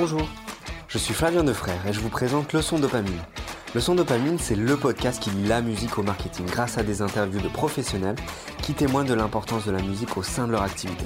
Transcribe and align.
Bonjour, 0.00 0.26
je 0.88 0.96
suis 0.96 1.12
Flavien 1.12 1.44
Defrère 1.44 1.86
et 1.86 1.92
je 1.92 2.00
vous 2.00 2.08
présente 2.08 2.54
Leçon 2.54 2.78
Dopamine. 2.78 3.20
Leçon 3.74 3.94
Dopamine, 3.94 4.38
c'est 4.38 4.56
le 4.56 4.74
podcast 4.74 5.22
qui 5.22 5.28
lie 5.28 5.46
la 5.46 5.60
musique 5.60 5.98
au 5.98 6.02
marketing 6.02 6.46
grâce 6.46 6.78
à 6.78 6.82
des 6.82 7.02
interviews 7.02 7.42
de 7.42 7.48
professionnels 7.48 8.16
qui 8.62 8.72
témoignent 8.72 9.06
de 9.06 9.12
l'importance 9.12 9.66
de 9.66 9.72
la 9.72 9.82
musique 9.82 10.16
au 10.16 10.22
sein 10.22 10.46
de 10.46 10.52
leur 10.52 10.62
activité. 10.62 11.04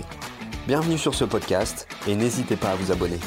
Bienvenue 0.68 0.96
sur 0.96 1.16
ce 1.16 1.24
podcast 1.24 1.88
et 2.06 2.14
n'hésitez 2.14 2.54
pas 2.54 2.70
à 2.70 2.76
vous 2.76 2.92
abonner. 2.92 3.18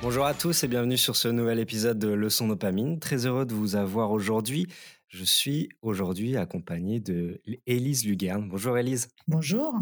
Bonjour 0.00 0.24
à 0.24 0.32
tous 0.32 0.64
et 0.64 0.68
bienvenue 0.68 0.96
sur 0.96 1.16
ce 1.16 1.28
nouvel 1.28 1.58
épisode 1.58 1.98
de 1.98 2.08
Leçon 2.08 2.48
Dopamine. 2.48 2.98
Très 2.98 3.26
heureux 3.26 3.44
de 3.44 3.52
vous 3.52 3.76
avoir 3.76 4.10
aujourd'hui. 4.10 4.68
Je 5.08 5.22
suis 5.22 5.68
aujourd'hui 5.82 6.38
accompagné 6.38 6.98
de 7.00 7.42
Élise 7.66 8.06
Lugerne. 8.06 8.48
Bonjour 8.48 8.78
Élise. 8.78 9.08
Bonjour. 9.28 9.74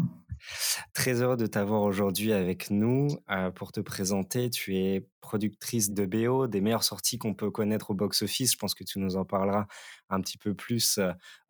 Très 0.93 1.21
heureux 1.21 1.37
de 1.37 1.45
t'avoir 1.45 1.81
aujourd'hui 1.83 2.33
avec 2.33 2.69
nous 2.69 3.07
euh, 3.29 3.51
pour 3.51 3.71
te 3.71 3.79
présenter. 3.79 4.49
Tu 4.49 4.77
es 4.77 5.07
productrice 5.21 5.91
de 5.91 6.05
BO, 6.05 6.47
des 6.47 6.61
meilleures 6.61 6.83
sorties 6.83 7.17
qu'on 7.17 7.33
peut 7.33 7.51
connaître 7.51 7.91
au 7.91 7.93
box-office. 7.93 8.53
Je 8.53 8.57
pense 8.57 8.75
que 8.75 8.83
tu 8.83 8.99
nous 8.99 9.15
en 9.15 9.25
parleras 9.25 9.67
un 10.09 10.21
petit 10.21 10.37
peu 10.37 10.53
plus 10.53 10.99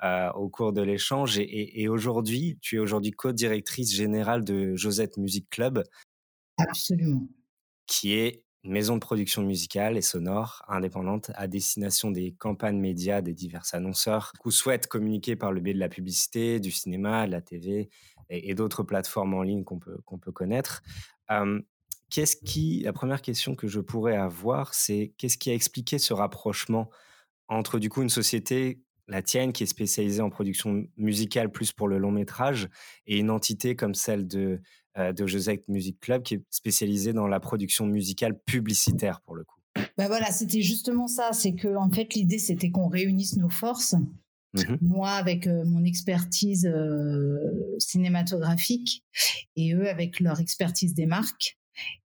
euh, 0.04 0.32
au 0.34 0.50
cours 0.50 0.74
de 0.74 0.82
l'échange. 0.82 1.38
Et, 1.38 1.82
et 1.82 1.88
aujourd'hui, 1.88 2.58
tu 2.62 2.78
es 2.78 2.80
aujourd'hui 2.80 3.12
co-directrice 3.12 3.94
générale 3.94 4.44
de 4.44 4.76
Josette 4.76 5.18
Music 5.18 5.50
Club. 5.50 5.84
Absolument. 6.58 7.28
Qui 7.88 8.14
est 8.14 8.44
une 8.64 8.72
maison 8.72 8.96
de 8.96 9.02
production 9.02 9.44
musicale 9.44 9.98
et 9.98 10.02
sonore 10.02 10.64
indépendante 10.70 11.32
à 11.36 11.48
destination 11.48 12.12
des 12.12 12.32
campagnes 12.32 12.80
médias 12.80 13.22
des 13.22 13.34
divers 13.34 13.66
annonceurs 13.74 14.32
qui 14.42 14.52
souhaitent 14.52 14.88
communiquer 14.88 15.36
par 15.36 15.52
le 15.52 15.60
biais 15.60 15.74
de 15.74 15.80
la 15.80 15.90
publicité, 15.90 16.62
du 16.62 16.72
cinéma, 16.72 17.28
de 17.28 17.32
la 17.32 17.42
TV 17.42 17.90
et, 18.30 18.54
d'autres 18.56 18.84
plateformes 18.84 19.34
en 19.34 19.44
ligne 19.44 19.64
qu'on 19.64 19.80
peut, 19.80 19.98
peut 20.22 20.32
connaître. 20.32 20.82
qu'est-ce 22.10 22.36
qui, 22.36 22.82
la 22.84 22.94
première 22.94 23.22
question 23.22 23.56
que 23.56 23.68
je 23.68 23.80
pourrais 23.80 24.16
avoir, 24.16 24.74
c'est 24.74 25.14
qu'est-ce 25.18 25.38
qui 25.38 25.50
a 25.50 25.54
expliqué 25.54 25.98
ce 25.98 26.14
rapprochement 26.14 26.90
entre 27.48 27.80
du 27.80 27.90
coup 27.90 28.02
une 28.02 28.10
société 28.10 28.82
la 29.10 29.22
tienne 29.22 29.52
qui 29.52 29.64
est 29.64 29.68
spécialisée 29.68 30.22
en 30.22 30.30
production 30.30 30.86
musicale 30.96 31.52
plus 31.52 31.74
pour 31.74 31.90
le 31.90 31.98
long 31.98 32.12
métrage 32.12 32.70
et 33.06 33.18
une 33.18 33.30
entité 33.30 33.76
comme 33.76 33.96
celle 33.96 34.28
de 34.28 34.62
euh, 34.96 35.12
de 35.12 35.26
Josette 35.26 35.68
Music 35.70 36.00
Club, 36.00 36.22
qui 36.22 36.36
est 36.36 36.44
spécialisé 36.52 37.14
dans 37.14 37.26
la 37.26 37.40
production 37.40 37.88
musicale 37.88 38.40
publicitaire 38.46 39.22
pour 39.22 39.36
le 39.36 39.44
coup? 39.44 39.60
Ben 39.98 40.06
voilà, 40.06 40.28
c'était 40.28 40.62
justement 40.62 41.08
ça. 41.08 41.32
C'est 41.34 41.56
que 41.56 41.76
en 41.76 41.90
fait, 41.90 42.14
l'idée, 42.14 42.38
c'était 42.38 42.70
qu'on 42.70 42.90
réunisse 42.90 43.36
nos 43.38 43.50
forces. 43.50 43.96
Mmh 44.54 44.78
Moi, 44.82 45.10
avec 45.10 45.48
euh, 45.48 45.66
mon 45.66 45.84
expertise 45.84 46.66
euh, 46.66 47.76
cinématographique 47.80 49.04
et 49.56 49.74
eux 49.74 49.90
avec 49.90 50.20
leur 50.20 50.40
expertise 50.40 50.94
des 50.94 51.06
marques. 51.06 51.58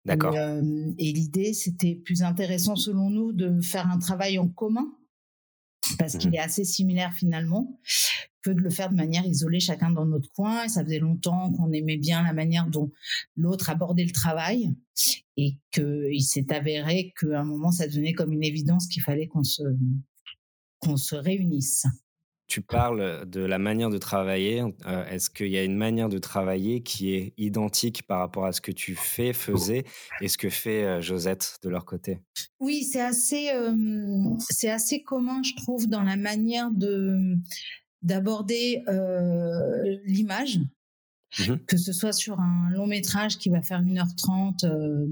D'accord. 0.06 0.34
et 0.34 1.12
l'idée, 1.12 1.52
c'était 1.52 1.96
plus 1.96 2.24
intéressant 2.24 2.78
selon 2.78 3.10
nous 3.10 3.34
de 3.34 3.60
faire 3.60 3.92
un 3.92 4.00
travail 4.00 4.40
en 4.40 4.48
commun 4.48 4.88
parce 5.98 6.16
mmh 6.16 6.18
qu'il 6.20 6.36
est 6.36 6.40
assez 6.40 6.64
similaire 6.64 7.14
finalement 7.14 7.80
que 8.42 8.52
de 8.52 8.62
le 8.62 8.70
faire 8.70 8.90
de 8.90 8.96
manière 8.96 9.26
isolée 9.26 9.60
chacun 9.60 9.92
dans 9.92 10.06
notre 10.06 10.32
coin. 10.32 10.64
Et 10.64 10.70
ça 10.70 10.84
faisait 10.84 11.00
longtemps 11.00 11.52
qu'on 11.52 11.72
aimait 11.72 11.98
bien 11.98 12.24
la 12.24 12.34
manière 12.34 12.68
dont 12.68 12.92
l'autre 13.36 13.70
abordait 13.70 14.06
le 14.06 14.12
travail 14.12 14.74
et 15.36 15.58
qu'il 15.72 16.24
s'est 16.24 16.52
avéré 16.52 17.14
qu'à 17.20 17.42
un 17.42 17.44
moment, 17.44 17.72
ça 17.72 17.88
devenait 17.88 18.14
comme 18.14 18.32
une 18.32 18.44
évidence 18.44 18.88
qu'il 18.88 19.04
fallait 19.04 19.28
qu'on 19.28 19.44
se, 19.44 19.64
qu'on 20.80 20.98
se 20.98 21.16
réunisse. 21.16 21.86
Tu 22.48 22.62
parles 22.62 23.30
de 23.30 23.42
la 23.42 23.60
manière 23.60 23.90
de 23.90 23.98
travailler. 23.98 24.64
Euh, 24.86 25.06
est-ce 25.08 25.30
qu'il 25.30 25.50
y 25.50 25.58
a 25.58 25.64
une 25.64 25.76
manière 25.76 26.10
de 26.10 26.18
travailler 26.18 26.82
qui 26.82 27.14
est 27.14 27.34
identique 27.38 28.04
par 28.08 28.20
rapport 28.20 28.46
à 28.46 28.54
ce 28.54 28.62
que 28.62 28.72
tu 28.72 28.96
fais, 28.96 29.34
faisais 29.34 29.84
et 30.22 30.28
ce 30.30 30.38
que 30.38 30.50
fait 30.50 30.84
euh, 30.84 31.02
Josette 31.02 31.58
de 31.62 31.70
leur 31.70 31.86
côté? 31.86 32.22
Oui, 32.60 32.84
c'est 32.84 33.02
assez, 33.02 33.52
c'est 34.50 34.70
assez 34.70 35.04
commun, 35.04 35.42
je 35.44 35.56
trouve, 35.56 35.88
dans 35.88 36.04
la 36.04 36.16
manière 36.16 36.72
de 36.72 37.38
d'aborder 38.02 38.84
euh, 38.88 39.98
l'image, 40.06 40.60
mmh 41.40 41.56
que 41.68 41.78
ce 41.78 41.92
soit 41.92 42.14
sur 42.14 42.40
un 42.40 42.70
long 42.72 42.88
métrage 42.88 43.38
qui 43.38 43.50
va 43.50 43.62
faire 43.62 43.82
1h30 43.82 44.66
euh, 44.66 45.06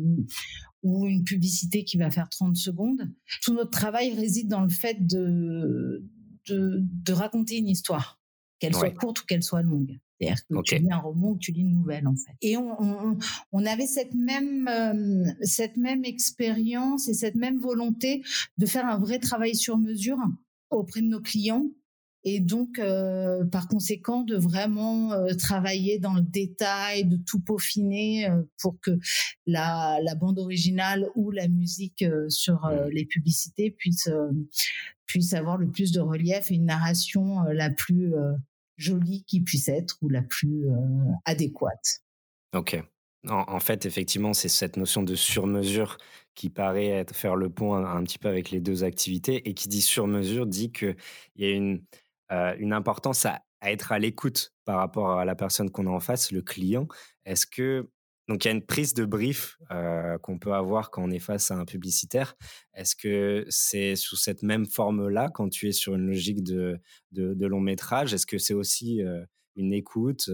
ou 0.82 1.06
une 1.08 1.24
publicité 1.24 1.84
qui 1.84 1.98
va 1.98 2.10
faire 2.10 2.30
30 2.30 2.56
secondes. 2.56 3.10
Tout 3.44 3.54
notre 3.54 3.72
travail 3.72 4.14
réside 4.14 4.48
dans 4.48 4.62
le 4.62 4.70
fait 4.70 5.06
de, 5.06 6.06
de, 6.48 7.14
raconter 7.14 7.58
une 7.58 7.68
histoire, 7.68 8.20
qu'elle 8.60 8.76
soit 8.76 8.92
courte 8.92 9.22
ou 9.22 9.26
qu'elle 9.26 9.44
soit 9.44 9.62
longue. 9.62 10.00
C'est-à-dire 10.20 10.48
que 10.48 10.62
tu 10.64 10.78
lis 10.78 10.92
un 10.92 10.98
roman 10.98 11.32
ou 11.32 11.38
tu 11.38 11.52
lis 11.52 11.62
une 11.62 11.74
nouvelle, 11.74 12.08
en 12.08 12.16
fait. 12.16 12.34
Et 12.42 12.56
on, 12.56 13.18
on, 13.52 13.66
avait 13.66 13.86
cette 13.86 14.14
même, 14.14 14.68
euh, 14.70 15.26
cette 15.42 15.76
même 15.76 16.06
expérience 16.06 17.10
et 17.10 17.14
cette 17.14 17.36
même 17.36 17.58
volonté 17.58 18.24
de 18.58 18.66
faire 18.66 18.86
un 18.86 18.98
vrai 18.98 19.20
travail 19.20 19.56
sur 19.56 19.78
mesure 19.78 20.18
auprès 20.70 21.02
de 21.02 21.08
nos 21.08 21.22
clients 21.22 21.70
et 22.26 22.40
donc 22.40 22.80
euh, 22.80 23.46
par 23.46 23.68
conséquent 23.68 24.24
de 24.24 24.36
vraiment 24.36 25.14
euh, 25.14 25.34
travailler 25.36 26.00
dans 26.00 26.16
le 26.16 26.22
détail, 26.22 27.06
de 27.06 27.18
tout 27.18 27.40
peaufiner 27.40 28.28
euh, 28.28 28.42
pour 28.60 28.80
que 28.82 28.98
la, 29.46 30.00
la, 30.02 30.16
bande 30.16 30.40
originale 30.40 31.08
ou 31.14 31.30
la 31.30 31.48
musique 31.48 32.04
sur 32.30 32.68
les 32.92 33.06
publicités 33.06 33.70
puisse 33.70 34.10
puisse 35.06 35.34
avoir 35.34 35.58
le 35.58 35.70
plus 35.70 35.92
de 35.92 36.00
relief 36.00 36.50
et 36.50 36.56
une 36.56 36.66
narration 36.66 37.44
la 37.44 37.70
plus 37.70 38.14
jolie 38.78 39.24
qui 39.28 39.42
puisse 39.42 39.68
être 39.68 39.98
ou 40.02 40.10
la 40.10 40.24
plus 40.24 40.66
adéquate. 41.26 42.02
Ok. 42.56 42.82
En, 43.28 43.60
fait, 43.60 43.86
effectivement, 43.86 44.34
c'est 44.34 44.50
cette 44.50 44.78
notion 44.78 45.04
de 45.04 45.16
sur-mesure 45.16 45.98
qui 46.34 46.50
paraît 46.50 46.88
être, 46.88 47.16
faire 47.16 47.36
le 47.36 47.50
pont 47.50 47.74
un, 47.74 47.84
un, 47.84 48.04
petit 48.04 48.20
peu 48.20 48.28
avec 48.28 48.52
les 48.52 48.60
deux 48.60 48.84
activités 48.84 49.48
et 49.48 49.54
qui 49.54 49.68
dit 49.68 49.82
sur-mesure 49.82 50.46
dit 50.46 50.72
qu'il 50.72 50.96
y 51.38 51.46
a 51.46 51.50
une, 51.50 51.82
euh, 52.32 52.56
une 52.58 52.74
importance 52.74 53.26
à, 53.26 53.42
être 53.62 53.92
à 53.92 54.00
l'écoute 54.00 54.54
par 54.64 54.78
rapport 54.78 55.20
à 55.20 55.26
la 55.26 55.36
personne 55.36 55.70
qu'on 55.72 55.88
a 55.88 55.90
en 55.90 56.00
face, 56.00 56.32
le 56.32 56.42
client. 56.42 56.88
Est-ce 57.26 57.48
que 57.48 57.90
donc 58.28 58.44
il 58.44 58.48
y 58.48 58.52
a 58.52 58.54
une 58.54 58.66
prise 58.66 58.94
de 58.96 59.06
brief 59.06 59.58
euh, 59.72 60.18
qu'on 60.18 60.40
peut 60.40 60.54
avoir 60.54 60.90
quand 60.90 61.04
on 61.04 61.12
est 61.12 61.20
face 61.20 61.52
à 61.52 61.56
un 61.56 61.66
publicitaire. 61.66 62.36
Est-ce 62.74 62.96
que 62.96 63.46
c'est 63.50 63.96
sous 63.96 64.16
cette 64.16 64.42
même 64.42 64.66
forme-là 64.66 65.30
quand 65.32 65.50
tu 65.50 65.68
es 65.68 65.72
sur 65.72 65.94
une 65.94 66.08
logique 66.08 66.44
de, 66.44 66.80
de, 67.12 67.46
long 67.46 67.60
métrage? 67.60 68.16
Est-ce 68.16 68.26
que 68.26 68.40
c'est 68.40 68.56
aussi 68.56 69.04
euh, 69.04 69.24
une 69.56 69.74
écoute 69.74 70.30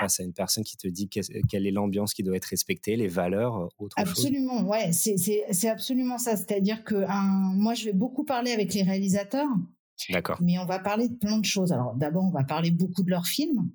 face 0.00 0.18
à 0.18 0.24
une 0.24 0.32
personne 0.32 0.64
qui 0.64 0.76
te 0.76 0.88
dit 0.88 1.08
quelle 1.08 1.66
est 1.66 1.70
l'ambiance 1.70 2.12
qui 2.12 2.24
doit 2.24 2.36
être 2.36 2.46
respectée, 2.46 2.96
les 2.96 3.08
valeurs, 3.08 3.68
autre 3.78 3.94
absolument, 3.96 4.58
chose 4.58 4.68
ouais, 4.68 4.90
c'est 4.92 5.68
absolument 5.68 6.18
ça. 6.18 6.36
C'est-à-dire 6.36 6.82
que 6.82 7.06
moi, 7.54 7.74
je 7.74 7.84
vais 7.84 7.92
beaucoup 7.92 8.24
parler 8.24 8.50
avec 8.50 8.74
les 8.74 8.82
réalisateurs 8.82 9.48
D'accord. 10.08 10.38
Mais 10.40 10.58
on 10.58 10.66
va 10.66 10.78
parler 10.78 11.08
de 11.08 11.14
plein 11.14 11.38
de 11.38 11.44
choses. 11.44 11.72
Alors 11.72 11.94
d'abord, 11.94 12.24
on 12.24 12.30
va 12.30 12.44
parler 12.44 12.70
beaucoup 12.70 13.02
de 13.02 13.10
leurs 13.10 13.26
films. 13.26 13.70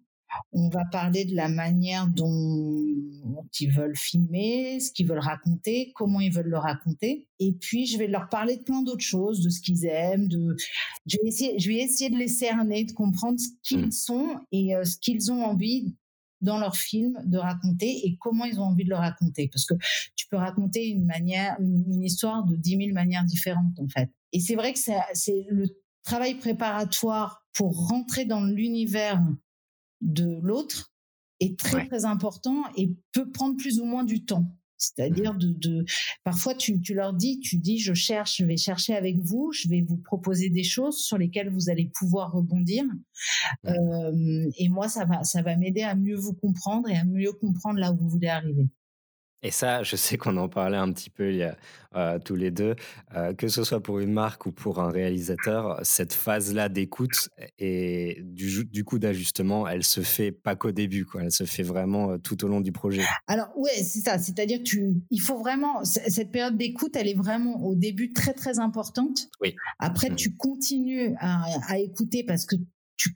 On 0.52 0.69
va 0.69 0.84
parler 0.91 1.25
de 1.25 1.36
la 1.36 1.47
manière 1.47 2.08
dont, 2.08 2.84
ils 3.59 3.72
veulent 3.72 3.96
filmer, 3.96 4.80
ce 4.80 4.91
qu'ils 4.91 5.08
veulent 5.08 5.19
raconter, 5.19 5.91
comment 5.96 6.19
ils 6.19 6.34
veulent 6.34 6.50
le 6.50 6.58
raconter. 6.58 7.28
Et 7.40 7.53
puis, 7.53 7.86
je 7.86 7.97
vais 7.97 8.08
leur 8.08 8.28
parler 8.30 8.58
de 8.58 8.63
plein 8.63 8.81
d'autres 8.81 9.03
choses, 9.03 9.41
de 9.41 9.50
ce 9.50 9.62
qu'ils 9.62 9.86
aiment. 9.86 10.28
De... 10.28 10.56
Je, 11.06 11.18
vais 11.22 11.30
essayer, 11.30 11.59
je 11.59 11.69
vais 11.69 11.78
essayer 11.78 12.09
de 12.09 12.18
les 12.18 12.28
cerner, 12.28 12.84
de 12.84 12.92
comprendre 12.92 13.40
ce 13.40 13.50
qu'ils 13.63 13.88
mmh. 13.88 13.92
sont 13.92 14.40
et 14.52 14.75
euh, 14.75 14.84
ce 14.84 14.97
qu'ils 14.97 15.31
ont 15.31 15.44
envie 15.44 15.96
dans 16.42 16.59
leur 16.59 16.75
film 16.75 17.18
de 17.25 17.38
raconter 17.38 18.06
et 18.06 18.18
comment 18.19 18.46
ils 18.46 18.59
ont 18.59 18.66
envie 18.66 18.84
de 18.84 18.90
le 18.90 18.97
raconter. 18.97 19.47
Parce 19.47 19.66
que 19.66 19.74
tu 20.16 20.28
peux 20.28 20.38
raconter 20.38 20.88
une 20.88 21.06
manière, 21.06 21.56
une, 21.59 21.86
une 21.88 22.03
histoire 22.03 22.44
de 22.44 22.56
dix 22.56 22.75
mille 22.75 22.94
manières 22.94 23.24
différentes, 23.24 23.80
en 23.80 23.88
fait. 23.88 24.09
Et 24.34 24.40
c'est 24.40 24.56
vrai 24.56 24.74
que 24.74 24.80
c'est 24.80 25.46
le 25.50 25.68
travail 26.05 26.35
préparatoire 26.35 27.45
pour 27.53 27.88
rentrer 27.88 28.25
dans 28.25 28.43
l'univers 28.43 29.21
de 30.01 30.39
l'autre 30.41 30.94
est 31.41 31.59
très 31.59 31.88
très 31.88 32.06
important 32.06 32.63
et 32.77 32.95
peut 33.12 33.30
prendre 33.31 33.57
plus 33.57 33.80
ou 33.80 33.85
moins 33.85 34.06
du 34.06 34.24
temps. 34.24 34.45
C'est-à-dire 34.77 35.33
mmh. 35.33 35.38
de, 35.39 35.51
de, 35.53 35.85
parfois 36.24 36.53
tu, 36.53 36.80
tu, 36.81 36.94
leur 36.94 37.13
dis, 37.13 37.39
tu 37.39 37.57
dis 37.57 37.80
je 37.80 37.94
cherche, 37.94 38.38
je 38.38 38.45
vais 38.45 38.57
chercher 38.57 38.94
avec 38.94 39.18
vous, 39.19 39.51
je 39.53 39.68
vais 39.69 39.81
vous 39.81 39.97
proposer 39.97 40.50
des 40.50 40.63
choses 40.63 40.97
sur 40.97 41.18
lesquelles 41.18 41.50
vous 41.50 41.69
allez 41.69 41.89
pouvoir 41.94 42.31
rebondir. 42.31 42.83
Euh, 43.65 44.50
et 44.57 44.69
moi 44.69 44.89
ça 44.89 45.06
va 45.06 45.24
ça 45.24 45.41
va 45.41 45.56
m'aider 45.56 45.81
à 45.81 45.95
mieux 45.95 46.15
vous 46.15 46.33
comprendre 46.33 46.89
et 46.89 46.97
à 46.97 47.06
mieux 47.06 47.31
comprendre 47.31 47.80
là 47.80 47.91
où 47.91 47.97
vous 47.97 48.09
voulez 48.09 48.27
arriver. 48.27 48.68
Et 49.43 49.51
ça, 49.51 49.83
je 49.83 49.95
sais 49.95 50.17
qu'on 50.17 50.37
en 50.37 50.49
parlait 50.49 50.77
un 50.77 50.91
petit 50.91 51.09
peu 51.09 51.31
il 51.31 51.37
y 51.37 51.43
a, 51.43 51.55
euh, 51.95 52.19
tous 52.19 52.35
les 52.35 52.51
deux, 52.51 52.75
euh, 53.15 53.33
que 53.33 53.47
ce 53.47 53.63
soit 53.63 53.81
pour 53.81 53.99
une 53.99 54.11
marque 54.11 54.47
ou 54.47 54.51
pour 54.51 54.79
un 54.79 54.89
réalisateur, 54.89 55.79
cette 55.83 56.13
phase-là 56.13 56.67
d'écoute 56.67 57.29
et 57.59 58.21
du, 58.23 58.65
du 58.65 58.83
coup 58.83 58.99
d'ajustement, 58.99 59.67
elle 59.67 59.83
se 59.83 60.01
fait 60.01 60.31
pas 60.31 60.55
qu'au 60.55 60.71
début, 60.71 61.05
quoi. 61.05 61.23
Elle 61.23 61.31
se 61.31 61.45
fait 61.45 61.63
vraiment 61.63 62.11
euh, 62.11 62.17
tout 62.17 62.43
au 62.43 62.47
long 62.47 62.59
du 62.59 62.71
projet. 62.71 63.03
Alors 63.27 63.49
ouais, 63.55 63.83
c'est 63.83 64.01
ça. 64.01 64.17
C'est-à-dire 64.17 64.59
tu, 64.63 64.95
il 65.09 65.21
faut 65.21 65.37
vraiment 65.37 65.85
cette 65.85 66.31
période 66.31 66.57
d'écoute, 66.57 66.95
elle 66.95 67.07
est 67.07 67.17
vraiment 67.17 67.63
au 67.63 67.75
début 67.75 68.13
très 68.13 68.33
très 68.33 68.59
importante. 68.59 69.29
Oui. 69.41 69.55
Après, 69.79 70.09
mmh. 70.09 70.15
tu 70.15 70.35
continues 70.35 71.13
à, 71.19 71.45
à 71.67 71.77
écouter 71.77 72.23
parce 72.23 72.45
que 72.45 72.55
tu, 72.97 73.15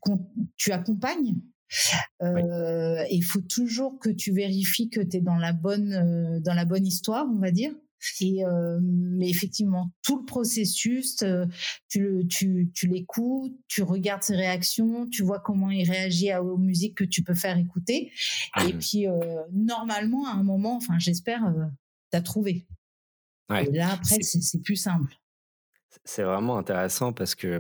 tu 0.58 0.72
accompagnes 0.72 1.36
Il 2.22 3.24
faut 3.24 3.42
toujours 3.42 4.00
que 4.00 4.10
tu 4.10 4.32
vérifies 4.32 4.90
que 4.90 5.02
tu 5.02 5.18
es 5.18 5.22
dans 5.22 5.38
la 5.38 5.54
bonne 5.54 6.40
dans 6.44 6.54
la 6.54 6.66
bonne 6.66 6.86
histoire, 6.86 7.26
on 7.30 7.40
va 7.40 7.52
dire. 7.52 7.74
Et 8.22 8.44
mais 8.82 9.30
effectivement, 9.30 9.92
tout 10.04 10.20
le 10.20 10.26
processus, 10.26 11.24
tu, 11.90 12.26
tu, 12.30 12.72
tu 12.74 12.88
l'écoutes, 12.88 13.58
tu 13.68 13.84
regardes 13.84 14.24
ses 14.24 14.36
réactions, 14.36 15.08
tu 15.08 15.24
vois 15.24 15.40
comment 15.40 15.70
il 15.70 15.90
réagit 15.90 16.34
aux 16.36 16.58
musiques 16.58 16.96
que 16.96 17.04
tu 17.04 17.24
peux 17.24 17.34
faire 17.34 17.58
écouter. 17.58 18.12
Et 18.62 18.74
mmh. 18.74 18.80
puis, 18.80 19.06
normalement, 19.52 20.28
à 20.28 20.32
un 20.32 20.44
moment, 20.44 20.78
enfin, 20.78 20.98
j'espère, 20.98 21.42
tu 22.12 22.18
as 22.18 22.22
trouvé. 22.22 22.66
Et 23.50 23.72
là, 23.72 23.94
après, 23.94 24.22
c'est 24.22 24.62
plus 24.62 24.76
simple. 24.76 25.14
C'est 26.06 26.24
vraiment 26.24 26.58
intéressant 26.58 27.14
parce 27.14 27.36
que 27.36 27.60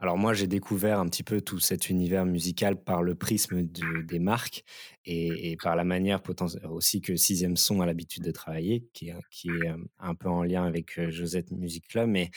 alors 0.00 0.16
moi, 0.16 0.32
j'ai 0.32 0.46
découvert 0.46 0.98
un 0.98 1.06
petit 1.06 1.22
peu 1.22 1.42
tout 1.42 1.58
cet 1.58 1.90
univers 1.90 2.24
musical 2.24 2.82
par 2.82 3.02
le 3.02 3.14
prisme 3.14 3.62
des 3.62 4.18
marques 4.18 4.64
et, 5.04 5.58
par 5.62 5.76
la 5.76 5.84
manière 5.84 6.22
aussi 6.70 7.02
que 7.02 7.16
Sixième 7.16 7.58
Son 7.58 7.82
a 7.82 7.86
l'habitude 7.86 8.24
de 8.24 8.30
travailler, 8.30 8.88
qui 8.94 9.10
est, 9.10 9.68
un 9.98 10.14
peu 10.14 10.30
en 10.30 10.42
lien 10.42 10.64
avec 10.64 10.98
Josette 11.10 11.50
Music 11.50 11.86
Club. 11.86 12.08
Mais 12.08 12.30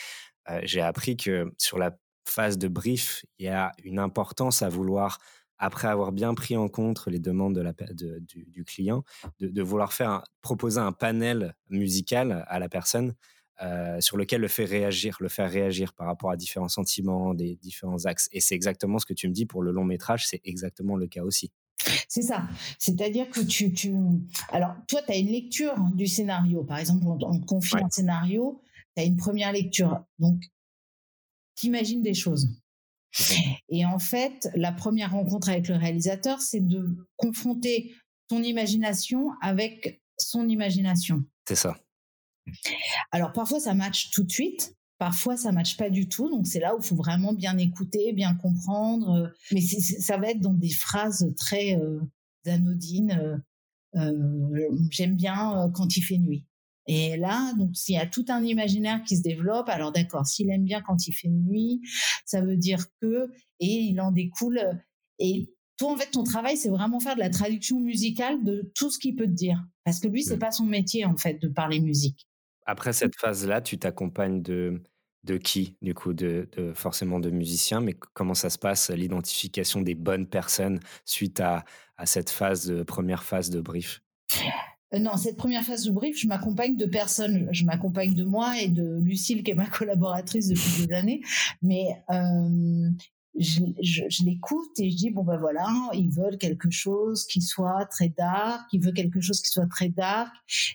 j'ai 0.63 0.81
appris 0.81 1.15
que 1.15 1.53
sur 1.57 1.77
la 1.77 1.97
phase 2.27 2.57
de 2.57 2.67
brief, 2.67 3.25
il 3.39 3.45
y 3.45 3.49
a 3.49 3.71
une 3.85 3.99
importance 3.99 4.61
à 4.61 4.67
vouloir, 4.67 5.19
après 5.57 5.87
avoir 5.87 6.11
bien 6.11 6.33
pris 6.33 6.57
en 6.57 6.67
compte 6.67 7.07
les 7.07 7.19
demandes 7.19 7.55
de 7.55 7.61
la, 7.61 7.73
du, 7.93 8.65
client, 8.65 9.05
de, 9.39 9.61
vouloir 9.61 9.93
faire 9.93 10.23
proposer 10.41 10.81
un 10.81 10.91
panel 10.91 11.55
musical 11.69 12.43
à 12.47 12.59
la 12.59 12.67
personne 12.67 13.15
euh, 13.63 14.01
sur 14.01 14.17
lequel 14.17 14.41
le 14.41 14.47
fait 14.47 14.65
réagir, 14.65 15.17
le 15.19 15.29
faire 15.29 15.49
réagir 15.49 15.93
par 15.93 16.07
rapport 16.07 16.31
à 16.31 16.35
différents 16.35 16.67
sentiments, 16.67 17.33
des 17.33 17.55
différents 17.55 18.05
axes. 18.05 18.27
Et 18.31 18.41
c'est 18.41 18.55
exactement 18.55 18.99
ce 18.99 19.05
que 19.05 19.13
tu 19.13 19.27
me 19.27 19.33
dis 19.33 19.45
pour 19.45 19.61
le 19.61 19.71
long 19.71 19.85
métrage, 19.85 20.27
c'est 20.27 20.41
exactement 20.43 20.95
le 20.95 21.07
cas 21.07 21.23
aussi. 21.23 21.51
C'est 22.07 22.21
ça. 22.23 22.47
C'est-à-dire 22.77 23.29
que 23.29 23.41
tu, 23.41 23.73
tu... 23.73 23.93
Alors, 24.49 24.75
toi, 24.87 25.01
tu 25.01 25.11
as 25.11 25.17
une 25.17 25.27
lecture 25.27 25.75
du 25.95 26.07
scénario. 26.07 26.63
Par 26.63 26.77
exemple, 26.77 27.05
on, 27.07 27.39
te 27.39 27.45
confie 27.45 27.77
un 27.77 27.89
scénario, 27.89 28.61
tu 28.95 29.03
as 29.03 29.05
une 29.05 29.17
première 29.17 29.51
lecture. 29.51 30.03
Donc, 30.19 30.41
tu 31.55 31.67
imagines 31.67 32.01
des 32.01 32.13
choses. 32.13 32.49
Et 33.69 33.85
en 33.85 33.99
fait, 33.99 34.49
la 34.55 34.71
première 34.71 35.11
rencontre 35.11 35.49
avec 35.49 35.67
le 35.67 35.75
réalisateur, 35.75 36.41
c'est 36.41 36.65
de 36.65 37.07
confronter 37.15 37.93
ton 38.27 38.41
imagination 38.41 39.31
avec 39.41 40.01
son 40.17 40.47
imagination. 40.49 41.23
C'est 41.47 41.55
ça. 41.55 41.77
Alors 43.11 43.31
parfois 43.31 43.59
ça 43.59 43.73
match 43.73 44.09
tout 44.11 44.23
de 44.23 44.31
suite, 44.31 44.75
parfois 44.97 45.37
ça 45.37 45.51
matche 45.51 45.77
pas 45.77 45.89
du 45.89 46.07
tout. 46.07 46.29
Donc 46.29 46.47
c'est 46.47 46.59
là 46.59 46.75
où 46.75 46.79
il 46.79 46.85
faut 46.85 46.95
vraiment 46.95 47.33
bien 47.33 47.57
écouter, 47.57 48.13
bien 48.13 48.35
comprendre. 48.35 49.11
Euh, 49.11 49.27
mais 49.51 49.61
ça 49.61 50.17
va 50.17 50.31
être 50.31 50.41
dans 50.41 50.53
des 50.53 50.69
phrases 50.69 51.31
très 51.37 51.75
euh, 51.75 51.99
anodines. 52.45 53.43
Euh, 53.95 54.77
j'aime 54.89 55.15
bien 55.15 55.71
quand 55.73 55.95
il 55.95 56.01
fait 56.01 56.17
nuit. 56.17 56.45
Et 56.85 57.15
là, 57.15 57.53
donc 57.57 57.75
s'il 57.75 57.95
y 57.95 57.99
a 57.99 58.07
tout 58.07 58.25
un 58.27 58.43
imaginaire 58.43 59.03
qui 59.03 59.15
se 59.15 59.21
développe, 59.21 59.69
alors 59.69 59.93
d'accord, 59.93 60.25
s'il 60.25 60.49
aime 60.49 60.65
bien 60.65 60.81
quand 60.81 61.07
il 61.07 61.13
fait 61.13 61.29
nuit, 61.29 61.79
ça 62.25 62.41
veut 62.41 62.57
dire 62.57 62.85
que 63.01 63.31
et 63.59 63.73
il 63.73 64.01
en 64.01 64.11
découle 64.11 64.59
et 65.19 65.49
toi, 65.77 65.91
en 65.91 65.97
fait, 65.97 66.11
ton 66.11 66.23
travail, 66.23 66.57
c'est 66.57 66.69
vraiment 66.69 66.99
faire 66.99 67.15
de 67.15 67.19
la 67.19 67.29
traduction 67.29 67.79
musicale 67.79 68.43
de 68.43 68.71
tout 68.75 68.91
ce 68.91 68.99
qu'il 68.99 69.15
peut 69.15 69.25
te 69.25 69.31
dire. 69.31 69.63
Parce 69.83 69.99
que 69.99 70.07
lui, 70.07 70.23
c'est 70.23 70.35
mmh. 70.35 70.39
pas 70.39 70.51
son 70.51 70.65
métier, 70.65 71.05
en 71.05 71.15
fait, 71.15 71.41
de 71.41 71.47
parler 71.47 71.79
musique. 71.79 72.27
Après 72.65 72.93
cette 72.93 73.15
phase-là, 73.15 73.61
tu 73.61 73.77
t'accompagnes 73.77 74.41
de, 74.41 74.81
de 75.23 75.37
qui, 75.37 75.77
du 75.81 75.93
coup, 75.93 76.13
de, 76.13 76.47
forcément 76.75 77.19
de 77.19 77.29
musiciens, 77.29 77.81
mais 77.81 77.93
comment 78.13 78.33
ça 78.33 78.49
se 78.49 78.57
passe, 78.57 78.89
l'identification 78.89 79.81
des 79.81 79.95
bonnes 79.95 80.27
personnes 80.27 80.79
suite 81.05 81.39
à, 81.39 81.65
à 81.97 82.05
cette 82.05 82.29
phase, 82.29 82.67
de, 82.67 82.83
première 82.83 83.23
phase 83.23 83.49
de 83.49 83.61
brief? 83.61 84.01
Euh, 84.93 84.99
non, 84.99 85.17
cette 85.17 85.37
première 85.37 85.63
phase 85.63 85.85
de 85.85 85.91
brief, 85.91 86.19
je 86.19 86.27
m'accompagne 86.27 86.75
de 86.75 86.85
personnes. 86.85 87.49
Je 87.51 87.65
m'accompagne 87.65 88.13
de 88.13 88.23
moi 88.23 88.59
et 88.59 88.67
de 88.67 88.99
Lucille, 89.01 89.43
qui 89.43 89.51
est 89.51 89.55
ma 89.55 89.65
collaboratrice 89.69 90.49
depuis 90.49 90.87
des 90.87 90.93
années. 90.93 91.21
Mais 91.61 91.87
euh, 92.09 92.89
je, 93.39 93.61
je, 93.81 94.25
l'écoute 94.25 94.79
et 94.79 94.91
je 94.91 94.95
dis 94.95 95.09
bon 95.09 95.23
ben 95.23 95.37
voilà 95.37 95.67
ils 95.93 96.09
veulent 96.09 96.37
quelque 96.37 96.69
chose 96.69 97.25
qui 97.25 97.41
soit 97.41 97.85
très 97.85 98.09
dark 98.09 98.61
ils 98.71 98.79
veulent 98.79 98.93
quelque 98.93 99.21
chose 99.21 99.41
qui 99.41 99.49
soit 99.49 99.67
très 99.67 99.89
dark 99.89 100.31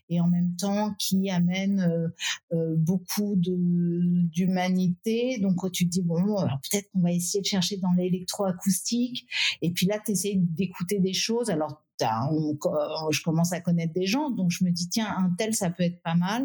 et 0.08 0.20
en 0.20 0.28
même 0.28 0.54
temps 0.56 0.94
qui 0.98 1.30
amène 1.30 1.80
euh, 1.80 2.08
euh, 2.52 2.74
beaucoup 2.76 3.34
d'humanité. 3.36 5.38
Donc 5.40 5.70
tu 5.72 5.86
te 5.86 5.90
dis 5.90 6.02
bon 6.02 6.36
peut-être 6.70 6.90
qu'on 6.92 7.00
va 7.00 7.12
essayer 7.12 7.40
de 7.40 7.46
chercher 7.46 7.78
dans 7.78 7.92
l'électroacoustique 7.92 9.26
et 9.62 9.70
puis 9.70 9.86
là 9.86 9.98
tu 10.04 10.12
essaies 10.12 10.36
d'écouter 10.36 11.00
des 11.00 11.12
choses. 11.12 11.50
Alors 11.50 11.82
je 12.00 13.22
commence 13.22 13.52
à 13.52 13.60
connaître 13.60 13.92
des 13.92 14.06
gens, 14.06 14.30
donc 14.30 14.50
je 14.50 14.64
me 14.64 14.70
dis 14.70 14.88
tiens 14.88 15.14
un 15.16 15.30
tel 15.36 15.54
ça 15.54 15.70
peut 15.70 15.82
être 15.82 16.00
pas 16.02 16.14
mal, 16.14 16.44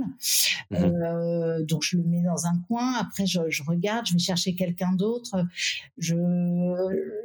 mmh 0.72 0.76
euh, 0.76 1.64
donc 1.66 1.84
je 1.84 1.98
le 1.98 2.04
mets 2.04 2.24
dans 2.24 2.46
un 2.46 2.58
coin. 2.68 2.94
Après 2.94 3.26
je, 3.26 3.40
regarde, 3.68 4.06
je 4.08 4.14
vais 4.14 4.20
chercher 4.20 4.56
quelqu'un 4.56 4.94
d'autre. 4.94 5.46
Je 5.98 6.16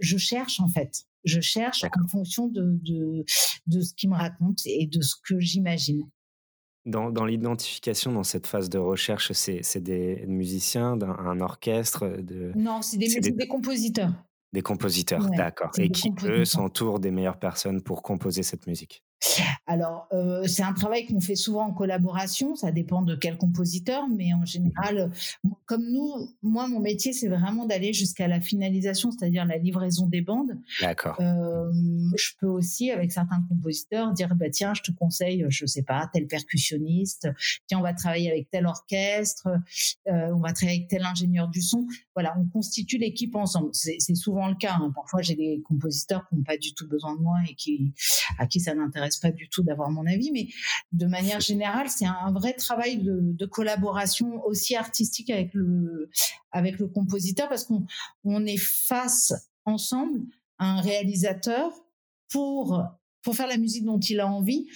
je 0.00 0.16
cherche 0.18 0.60
en 0.60 0.68
fait, 0.68 1.04
je 1.24 1.40
cherche 1.40 1.84
en 1.84 2.08
fonction 2.08 2.48
de, 2.48 2.78
de 2.82 3.24
de 3.66 3.80
ce 3.80 3.94
qu'il 3.94 4.10
me 4.10 4.16
raconte 4.16 4.60
et 4.66 4.86
de 4.86 5.00
ce 5.00 5.16
que 5.22 5.38
j'imagine. 5.40 6.02
Dans, 6.86 7.10
dans 7.10 7.26
l'identification, 7.26 8.12
dans 8.12 8.22
cette 8.22 8.46
phase 8.46 8.70
de 8.70 8.78
recherche, 8.78 9.32
c'est 9.32 9.82
des 9.82 10.24
musiciens, 10.26 10.96
d'un 10.96 11.40
orchestre 11.40 12.08
de... 12.22 12.52
Non, 12.56 12.80
c'est 12.80 12.96
des, 12.96 13.20
des 13.20 13.46
compositeurs. 13.46 14.12
Des 14.52 14.62
compositeurs, 14.62 15.28
d'accord. 15.36 15.70
Et 15.78 15.90
qui, 15.90 16.10
eux, 16.24 16.44
s'entourent 16.44 17.00
des 17.00 17.10
meilleures 17.10 17.38
personnes 17.38 17.82
pour 17.82 18.02
composer 18.02 18.42
cette 18.42 18.66
musique. 18.66 19.02
Alors, 19.66 20.08
euh, 20.12 20.46
c'est 20.46 20.62
un 20.62 20.72
travail 20.72 21.06
qu'on 21.06 21.20
fait 21.20 21.34
souvent 21.34 21.66
en 21.66 21.72
collaboration, 21.72 22.54
ça 22.54 22.70
dépend 22.70 23.02
de 23.02 23.14
quel 23.14 23.36
compositeur, 23.36 24.08
mais 24.08 24.32
en 24.32 24.44
général, 24.44 25.10
comme 25.66 25.84
nous, 25.90 26.30
moi, 26.42 26.68
mon 26.68 26.80
métier, 26.80 27.12
c'est 27.12 27.28
vraiment 27.28 27.66
d'aller 27.66 27.92
jusqu'à 27.92 28.28
la 28.28 28.40
finalisation, 28.40 29.10
c'est-à-dire 29.10 29.44
la 29.44 29.58
livraison 29.58 30.06
des 30.06 30.20
bandes. 30.20 30.56
D'accord. 30.80 31.16
Euh, 31.20 31.70
je 32.16 32.30
peux 32.40 32.46
aussi, 32.46 32.90
avec 32.90 33.12
certains 33.12 33.42
compositeurs, 33.48 34.12
dire, 34.12 34.34
bah, 34.34 34.50
tiens, 34.50 34.72
je 34.74 34.82
te 34.82 34.92
conseille, 34.92 35.44
je 35.48 35.66
sais 35.66 35.82
pas, 35.82 36.08
tel 36.12 36.26
percussionniste, 36.26 37.28
tiens, 37.66 37.78
on 37.78 37.82
va 37.82 37.94
travailler 37.94 38.30
avec 38.30 38.50
tel 38.50 38.66
orchestre, 38.66 39.48
euh, 40.08 40.30
on 40.32 40.40
va 40.40 40.52
travailler 40.52 40.78
avec 40.78 40.88
tel 40.88 41.04
ingénieur 41.04 41.48
du 41.48 41.60
son. 41.60 41.86
Voilà, 42.14 42.36
on 42.38 42.46
constitue 42.46 42.98
l'équipe 42.98 43.34
ensemble. 43.34 43.70
C'est 43.72 44.14
souvent 44.14 44.48
le 44.48 44.54
cas. 44.54 44.74
Hein. 44.80 44.92
Parfois, 44.94 45.22
j'ai 45.22 45.34
des 45.34 45.60
compositeurs 45.64 46.26
qui 46.28 46.36
n'ont 46.36 46.42
pas 46.42 46.56
du 46.56 46.72
tout 46.74 46.88
besoin 46.88 47.16
de 47.16 47.20
moi 47.20 47.38
et 47.48 47.54
qui, 47.54 47.92
à 48.38 48.46
qui 48.46 48.60
ça 48.60 48.74
n'intéresse 48.74 49.07
pas 49.16 49.30
du 49.30 49.48
tout 49.48 49.62
d'avoir 49.62 49.90
mon 49.90 50.06
avis, 50.06 50.30
mais 50.32 50.48
de 50.92 51.06
manière 51.06 51.40
générale, 51.40 51.88
c'est 51.88 52.06
un 52.06 52.32
vrai 52.32 52.52
travail 52.52 52.98
de, 52.98 53.46
collaboration 53.46 54.44
aussi 54.44 54.76
artistique 54.76 55.30
avec 55.30 55.50
le, 55.54 56.10
avec 56.52 56.78
le 56.78 56.86
compositeur 56.86 57.48
parce 57.48 57.64
qu'on 57.64 57.86
on 58.24 58.44
est 58.44 58.58
face 58.58 59.32
ensemble 59.64 60.20
à 60.58 60.66
un 60.66 60.80
réalisateur 60.80 61.72
pour 62.30 62.84
pour 63.22 63.34
faire 63.34 63.48
la 63.48 63.56
musique 63.56 63.84
dont 63.84 63.98
il 63.98 64.20
a 64.20 64.28
envie, 64.28 64.68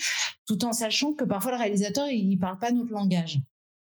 tout 0.46 0.64
en 0.64 0.72
sachant 0.72 1.12
que 1.12 1.24
parfois 1.24 1.52
le 1.52 1.58
réalisateur 1.58 2.08
il 2.08 2.36
parle 2.38 2.58
pas 2.58 2.72
notre 2.72 2.92
langage. 2.92 3.40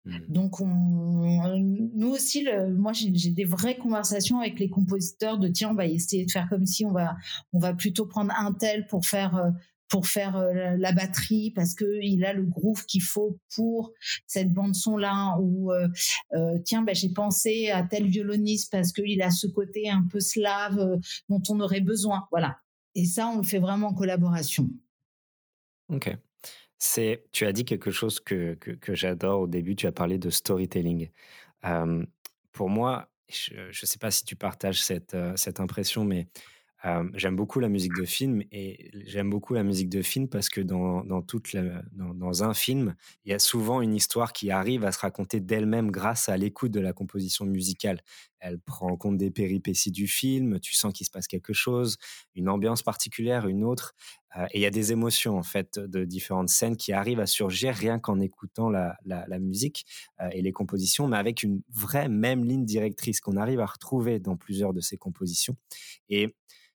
Mmh. 0.04 0.18
Donc, 0.28 0.60
on, 0.60 1.58
nous 1.94 2.08
aussi, 2.08 2.46
moi, 2.76 2.92
j'ai 2.92 3.30
des 3.30 3.44
vraies 3.44 3.76
conversations 3.76 4.40
avec 4.40 4.58
les 4.58 4.68
compositeurs 4.68 5.38
de 5.38 5.48
tiens, 5.48 5.70
on 5.70 5.74
va 5.74 5.86
essayer 5.86 6.26
de 6.26 6.30
faire 6.30 6.48
comme 6.48 6.66
si 6.66 6.84
on 6.84 6.92
va, 6.92 7.16
on 7.52 7.58
va 7.58 7.72
plutôt 7.72 8.06
prendre 8.06 8.32
un 8.36 8.52
tel 8.52 8.86
pour 8.86 9.06
faire 9.06 9.36
euh, 9.36 9.50
pour 9.92 10.06
faire 10.06 10.36
euh, 10.36 10.74
la 10.78 10.92
batterie 10.92 11.52
parce 11.54 11.74
que 11.74 11.84
il 12.00 12.24
a 12.24 12.32
le 12.32 12.44
groove 12.44 12.86
qu'il 12.86 13.02
faut 13.02 13.38
pour 13.54 13.92
cette 14.26 14.50
bande 14.50 14.74
son 14.74 14.96
là 14.96 15.36
ou 15.38 15.70
euh, 15.70 15.86
euh, 16.32 16.58
tiens 16.64 16.80
ben, 16.80 16.94
j'ai 16.94 17.10
pensé 17.10 17.68
à 17.68 17.82
tel 17.82 18.06
violoniste 18.06 18.72
parce 18.72 18.90
qu'il 18.90 19.20
a 19.20 19.30
ce 19.30 19.46
côté 19.46 19.90
un 19.90 20.02
peu 20.10 20.18
slave 20.18 20.98
dont 21.28 21.42
on 21.50 21.60
aurait 21.60 21.82
besoin. 21.82 22.26
Voilà. 22.30 22.58
Et 22.94 23.04
ça 23.04 23.28
on 23.28 23.36
le 23.36 23.42
fait 23.42 23.58
vraiment 23.58 23.88
en 23.88 23.94
collaboration. 23.94 24.70
Ok. 25.90 26.16
C'est 26.78 27.26
tu 27.30 27.44
as 27.44 27.52
dit 27.52 27.66
quelque 27.66 27.90
chose 27.90 28.18
que, 28.18 28.54
que, 28.54 28.94
j'adore 28.94 29.42
au 29.42 29.46
début 29.46 29.76
tu 29.76 29.86
as 29.86 29.92
parlé 29.92 30.16
de 30.16 30.30
storytelling. 30.30 31.10
Pour 32.52 32.70
moi 32.70 33.10
je 33.28 33.66
ne 33.66 33.86
sais 33.86 33.98
pas 33.98 34.10
si 34.10 34.24
tu 34.24 34.36
partages 34.36 34.82
cette, 34.82 35.14
cette 35.36 35.60
impression 35.60 36.06
mais 36.06 36.28
j'aime 37.14 37.36
beaucoup 37.36 37.60
la 37.60 37.68
musique 37.68 37.94
de 37.94 38.04
film 38.04 38.42
et 38.50 38.90
j'aime 39.06 39.30
beaucoup 39.30 39.54
la 39.54 39.62
musique 39.62 39.88
de 39.88 40.02
film 40.02 40.28
parce 40.28 40.48
que 40.48 40.60
dans, 40.60 41.04
dans, 41.04 41.22
toute 41.22 41.54
dans, 41.92 42.42
un 42.42 42.54
film, 42.54 42.96
il 43.24 43.30
y 43.30 43.34
a 43.34 43.38
souvent 43.38 43.82
une 43.82 43.94
histoire 43.94 44.32
qui 44.32 44.50
arrive 44.50 44.84
à 44.84 44.90
se 44.90 44.98
raconter 44.98 45.38
d'elle-même 45.38 45.92
grâce 45.92 46.28
à 46.28 46.36
l'écoute 46.36 46.72
de 46.72 46.80
la 46.80 46.92
composition 46.92 47.44
musicale. 47.44 48.00
Elle 48.40 48.58
prend 48.58 48.90
en 48.90 48.96
compte 48.96 49.16
des 49.16 49.30
péripéties 49.30 49.92
du 49.92 50.08
film, 50.08 50.58
tu 50.58 50.74
sens 50.74 50.92
qu'il 50.92 51.06
se 51.06 51.12
passe 51.12 51.28
quelque 51.28 51.52
chose, 51.52 51.98
une 52.34 52.48
ambiance 52.48 52.82
particulière, 52.82 53.46
une 53.46 53.62
autre, 53.62 53.94
et 54.50 54.58
il 54.58 54.62
y 54.62 54.66
a 54.66 54.70
des 54.70 54.90
émotions 54.90 55.38
en 55.38 55.42
fait 55.44 55.78
de 55.78 56.04
différentes 56.04 56.48
scènes 56.48 56.76
qui 56.76 56.92
arrivent 56.92 57.20
à 57.20 57.26
surgir 57.26 57.74
rien 57.74 58.00
qu'en 58.00 58.18
écoutant 58.18 58.70
la, 58.70 58.96
la, 59.04 59.24
la 59.28 59.38
musique 59.38 59.84
et 60.32 60.42
les 60.42 60.52
compositions, 60.52 61.06
mais 61.06 61.18
avec 61.18 61.44
une 61.44 61.62
vraie 61.72 62.08
même 62.08 62.44
ligne 62.44 62.64
directrice 62.64 63.20
qu'on 63.20 63.36
arrive 63.36 63.60
à 63.60 63.66
retrouver 63.66 64.18
dans 64.18 64.36
plusieurs 64.36 64.72
de 64.72 64.80
ces 64.80 64.96
compositions. 64.96 65.56
Et 66.08 66.34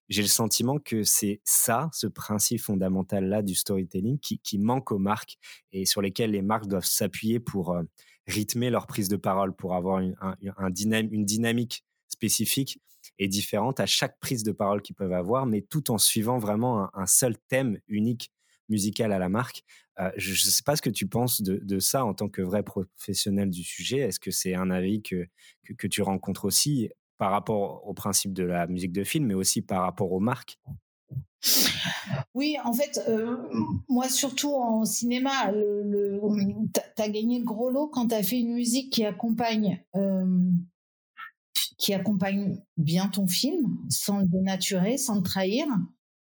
j'ai 0.10 0.22
le 0.22 0.28
sentiment 0.28 0.78
que 0.80 1.04
c'est 1.04 1.42
ça, 1.44 1.90
ce 1.94 2.08
principe 2.08 2.62
fondamental-là 2.62 3.42
du 3.42 3.56
storytelling 3.56 4.20
qui, 4.20 4.58
manque 4.58 4.92
aux 4.92 5.00
marques 5.00 5.38
et 5.72 5.86
sur 5.86 6.02
lesquels 6.02 6.32
les 6.32 6.42
marques 6.42 6.68
doivent 6.68 6.86
s'appuyer 6.86 7.40
pour 7.40 7.74
euh, 7.74 7.84
rythmer 8.28 8.70
leur 8.70 8.88
prise 8.88 9.10
de 9.10 9.18
parole, 9.18 9.56
pour 9.56 9.76
avoir 9.76 10.00
une, 10.00 10.16
un, 10.22 10.36
une 10.72 11.26
dynamique 11.26 11.84
spécifique 12.08 12.80
et 13.20 13.28
différente 13.28 13.80
à 13.80 13.86
chaque 13.86 14.20
prise 14.20 14.44
de 14.44 14.52
parole 14.52 14.82
qu'ils 14.82 14.96
peuvent 14.96 15.14
avoir, 15.14 15.46
mais 15.46 15.62
tout 15.62 15.92
en 15.92 15.98
suivant 15.98 16.38
vraiment 16.38 16.90
un, 16.96 17.06
seul 17.06 17.38
thème 17.48 17.80
unique 17.88 18.32
musical 18.70 19.12
à 19.12 19.20
la 19.20 19.30
marque. 19.30 19.64
Euh, 20.00 20.12
je 20.18 20.32
ne 20.32 20.52
sais 20.52 20.64
pas 20.64 20.76
ce 20.76 20.82
que 20.82 20.90
tu 20.90 21.08
penses 21.08 21.42
de, 21.42 21.80
ça 21.80 22.06
en 22.06 22.14
tant 22.14 22.30
que 22.30 22.42
vrai 22.42 22.64
professionnel 22.64 23.50
du 23.50 23.64
sujet. 23.64 24.00
Est-ce 24.00 24.20
que 24.20 24.32
c'est 24.32 24.54
un 24.54 24.70
avis 24.70 25.02
que, 25.02 25.26
que, 25.78 25.88
tu 25.88 26.02
rencontres 26.02 26.46
aussi? 26.46 26.90
Par 27.18 27.32
rapport 27.32 27.88
au 27.88 27.94
principe 27.94 28.34
de 28.34 28.44
la 28.44 28.68
musique 28.68 28.92
de 28.92 29.04
film, 29.04 29.26
mais 29.26 29.34
aussi 29.34 29.62
par 29.62 29.82
rapport 29.82 30.12
aux 30.12 30.20
marques? 30.20 30.60
Oui, 32.34 32.56
en 32.64 32.74
fait, 32.74 33.00
euh, 33.08 33.38
moi 33.90 34.10
surtout 34.10 34.54
en 34.54 34.86
cinéma, 34.86 35.52
le, 35.52 36.20
tu 36.74 37.02
as 37.02 37.10
gagné 37.10 37.40
le 37.40 37.46
gros 37.46 37.70
lot 37.70 37.88
quand 37.88 38.10
tu 38.10 38.16
as 38.16 38.24
fait 38.24 38.40
une 38.40 38.54
musique 38.54 38.92
qui 38.92 39.06
accompagne, 39.06 39.84
euh, 39.96 40.52
qui 41.78 41.94
accompagne 41.94 42.62
bien 42.76 43.08
ton 43.08 43.28
film, 43.28 43.78
sans 43.90 44.20
le 44.20 44.28
dénaturer, 44.28 44.98
sans 44.98 45.16
le 45.16 45.24
trahir, 45.24 45.66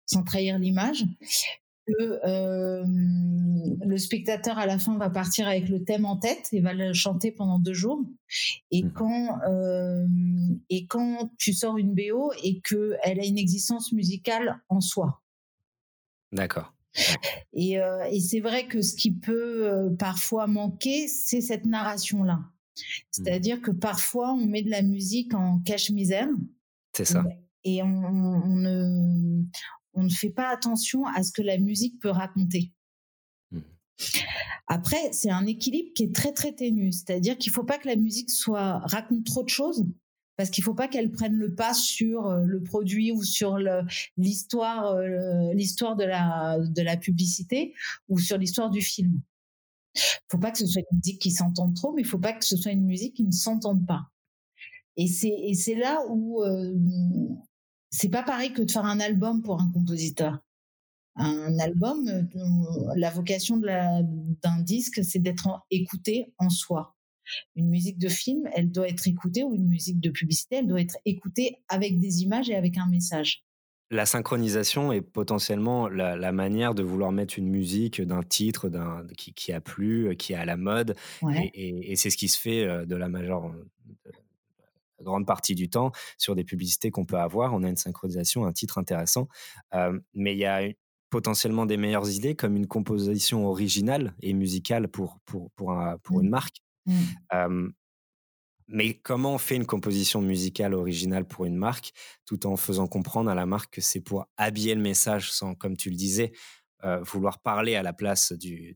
sans 0.05 0.23
trahir 0.23 0.57
l'image 0.57 1.05
que 1.87 2.19
euh, 2.25 2.83
le 3.85 3.97
spectateur 3.97 4.57
à 4.57 4.65
la 4.65 4.79
fin 4.79 4.97
va 4.97 5.09
partir 5.09 5.47
avec 5.47 5.69
le 5.69 5.83
thème 5.83 6.05
en 6.05 6.17
tête 6.17 6.49
et 6.51 6.61
va 6.61 6.73
le 6.73 6.93
chanter 6.93 7.31
pendant 7.31 7.59
deux 7.59 7.73
jours. 7.73 8.01
Et 8.71 8.83
mmh. 8.83 8.91
quand 8.93 9.39
euh, 9.47 10.05
et 10.69 10.87
quand 10.87 11.31
tu 11.37 11.53
sors 11.53 11.77
une 11.77 11.93
BO 11.93 12.31
et 12.43 12.61
que 12.61 12.95
elle 13.03 13.19
a 13.19 13.25
une 13.25 13.37
existence 13.37 13.91
musicale 13.91 14.61
en 14.69 14.81
soi. 14.81 15.21
D'accord. 16.31 16.73
Et, 17.53 17.77
euh, 17.79 18.05
et 18.09 18.21
c'est 18.21 18.39
vrai 18.39 18.67
que 18.67 18.81
ce 18.81 18.95
qui 18.95 19.11
peut 19.11 19.93
parfois 19.99 20.47
manquer, 20.47 21.07
c'est 21.07 21.41
cette 21.41 21.65
narration-là. 21.65 22.35
Mmh. 22.35 22.81
C'est-à-dire 23.11 23.61
que 23.61 23.71
parfois, 23.71 24.33
on 24.33 24.45
met 24.45 24.63
de 24.63 24.69
la 24.69 24.81
musique 24.81 25.33
en 25.33 25.59
cache-misère. 25.59 26.29
C'est 26.93 27.05
ça. 27.05 27.23
Et 27.65 27.81
on, 27.81 27.87
on, 27.87 28.55
ne, 28.55 29.43
on 29.95 30.03
ne 30.03 30.09
fait 30.09 30.29
pas 30.29 30.49
attention 30.49 31.05
à 31.07 31.23
ce 31.23 31.31
que 31.31 31.41
la 31.41 31.57
musique 31.57 31.99
peut 31.99 32.09
raconter. 32.09 32.71
Mmh. 33.51 33.59
Après, 34.67 35.11
c'est 35.11 35.31
un 35.31 35.45
équilibre 35.45 35.89
qui 35.95 36.03
est 36.03 36.15
très 36.15 36.33
très 36.33 36.53
ténu, 36.53 36.91
c'est-à-dire 36.91 37.37
qu'il 37.37 37.51
ne 37.51 37.55
faut 37.55 37.63
pas 37.63 37.77
que 37.77 37.87
la 37.87 37.95
musique 37.95 38.29
soit 38.29 38.79
raconte 38.79 39.25
trop 39.25 39.43
de 39.43 39.49
choses, 39.49 39.85
parce 40.37 40.49
qu'il 40.49 40.61
ne 40.61 40.65
faut 40.65 40.73
pas 40.73 40.87
qu'elle 40.87 41.11
prenne 41.11 41.35
le 41.35 41.53
pas 41.53 41.73
sur 41.73 42.27
euh, 42.27 42.43
le 42.45 42.61
produit 42.61 43.11
ou 43.11 43.23
sur 43.23 43.57
l'histoire 44.17 44.87
euh, 44.87 45.53
l'histoire 45.53 45.95
de 45.95 46.03
la 46.03 46.59
de 46.59 46.81
la 46.81 46.97
publicité 46.97 47.73
ou 48.09 48.19
sur 48.19 48.37
l'histoire 48.37 48.69
du 48.69 48.81
film. 48.81 49.21
Il 49.95 49.99
ne 49.99 50.31
faut 50.31 50.39
pas 50.39 50.51
que 50.51 50.57
ce 50.57 50.67
soit 50.67 50.81
une 50.91 50.97
musique 50.97 51.21
qui 51.21 51.31
s'entende 51.31 51.73
trop, 51.75 51.93
mais 51.93 52.01
il 52.01 52.05
ne 52.05 52.09
faut 52.09 52.19
pas 52.19 52.33
que 52.33 52.43
ce 52.43 52.57
soit 52.57 52.71
une 52.71 52.85
musique 52.85 53.15
qui 53.15 53.23
ne 53.23 53.31
s'entende 53.31 53.85
pas. 53.87 54.09
Et 54.97 55.07
c'est 55.07 55.75
là 55.75 55.99
où 56.09 56.43
euh, 56.43 56.73
c'est 57.89 58.09
pas 58.09 58.23
pareil 58.23 58.53
que 58.53 58.61
de 58.61 58.71
faire 58.71 58.85
un 58.85 58.99
album 58.99 59.41
pour 59.41 59.61
un 59.61 59.71
compositeur. 59.71 60.39
Un 61.17 61.57
album, 61.59 62.07
euh, 62.09 62.93
la 62.97 63.09
vocation 63.09 63.57
d'un 63.57 64.61
disque, 64.61 65.03
c'est 65.03 65.19
d'être 65.19 65.65
écouté 65.71 66.33
en 66.37 66.49
soi. 66.49 66.95
Une 67.55 67.69
musique 67.69 67.97
de 67.97 68.09
film, 68.09 68.49
elle 68.53 68.69
doit 68.69 68.87
être 68.87 69.07
écoutée, 69.07 69.43
ou 69.43 69.55
une 69.55 69.67
musique 69.67 69.99
de 69.99 70.09
publicité, 70.09 70.57
elle 70.57 70.67
doit 70.67 70.81
être 70.81 70.97
écoutée 71.05 71.57
avec 71.69 71.99
des 71.99 72.21
images 72.21 72.49
et 72.49 72.55
avec 72.55 72.77
un 72.77 72.87
message. 72.87 73.43
La 73.91 74.05
synchronisation 74.05 74.91
est 74.91 75.01
potentiellement 75.01 75.87
la, 75.87 76.31
manière 76.31 76.73
de 76.73 76.83
vouloir 76.83 77.11
mettre 77.11 77.37
une 77.37 77.49
musique 77.49 78.01
d'un 78.01 78.23
titre 78.23 78.67
d'un, 78.67 79.05
qui, 79.15 79.53
a 79.53 79.61
plu, 79.61 80.15
qui 80.17 80.33
est 80.33 80.37
à 80.37 80.45
la 80.45 80.57
mode. 80.57 80.95
Et, 81.31 81.91
et 81.91 81.95
c'est 81.95 82.09
ce 82.09 82.17
qui 82.17 82.27
se 82.27 82.39
fait 82.39 82.65
euh, 82.65 82.85
de 82.85 82.95
la 82.95 83.07
majeure, 83.07 83.53
grande 85.05 85.25
partie 85.25 85.55
du 85.55 85.69
temps 85.69 85.91
sur 86.17 86.35
des 86.35 86.43
publicités 86.43 86.91
qu'on 86.91 87.05
peut 87.05 87.17
avoir. 87.17 87.53
On 87.53 87.63
a 87.63 87.69
une 87.69 87.77
synchronisation, 87.77 88.45
un 88.45 88.53
titre 88.53 88.77
intéressant, 88.77 89.29
euh, 89.73 89.97
mais 90.13 90.33
il 90.33 90.39
y 90.39 90.45
a 90.45 90.63
potentiellement 91.09 91.65
des 91.65 91.77
meilleures 91.77 92.09
idées 92.09 92.35
comme 92.35 92.57
une 92.57 92.67
composition 92.67 93.47
originale 93.47 94.13
et 94.21 94.33
musicale 94.33 94.89
pour, 94.89 95.19
pour, 95.25 95.51
pour, 95.51 95.73
pour 96.03 96.19
une 96.19 96.27
mmh. 96.27 96.29
marque. 96.29 96.57
Mmh. 96.85 96.93
Euh, 97.33 97.69
mais 98.67 98.95
comment 98.95 99.35
on 99.35 99.37
fait 99.37 99.55
une 99.55 99.65
composition 99.65 100.21
musicale 100.21 100.73
originale 100.73 101.25
pour 101.25 101.45
une 101.45 101.55
marque 101.55 101.93
tout 102.25 102.47
en 102.47 102.57
faisant 102.57 102.87
comprendre 102.87 103.29
à 103.29 103.35
la 103.35 103.45
marque 103.45 103.75
que 103.75 103.81
c'est 103.81 104.01
pour 104.01 104.27
habiller 104.37 104.73
le 104.73 104.81
message 104.81 105.31
sans, 105.31 105.53
comme 105.53 105.77
tu 105.77 105.89
le 105.89 105.95
disais, 105.95 106.31
euh, 106.83 107.01
vouloir 107.01 107.39
parler 107.39 107.75
à 107.75 107.83
la 107.83 107.93
place 107.93 108.31
du, 108.33 108.75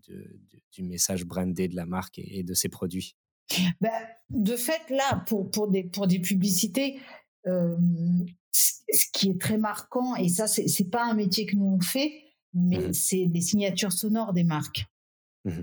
du, 0.72 0.84
message 0.84 1.26
brandé 1.26 1.68
de 1.68 1.76
la 1.76 1.86
marque 1.86 2.20
et 2.20 2.44
de 2.44 2.54
ses 2.54 2.70
produits? 2.70 3.16
Bah, 3.82 3.90
de 4.30 4.56
fait, 4.56 4.90
là, 4.90 5.24
pour, 5.28 5.50
pour, 5.52 5.68
des, 5.68 5.84
pour 5.84 6.08
des 6.08 6.20
publicités, 6.20 7.00
euh, 7.48 7.78
ce 8.52 9.06
qui 9.14 9.30
est 9.30 9.42
très 9.42 9.58
marquant, 9.58 10.16
et 10.16 10.30
ça, 10.30 10.48
c'est 10.48 10.90
pas 10.90 11.06
un 11.06 11.14
métier 11.14 11.46
que 11.46 11.56
nous 11.56 11.66
on 11.66 11.82
fait, 11.82 12.24
mais 12.54 12.80
mmh 12.80 12.94
c'est 12.94 13.26
des 13.28 13.42
signatures 13.42 13.92
sonores 13.92 14.34
des 14.34 14.44
marques. 14.44 14.86
Mmh 15.46 15.62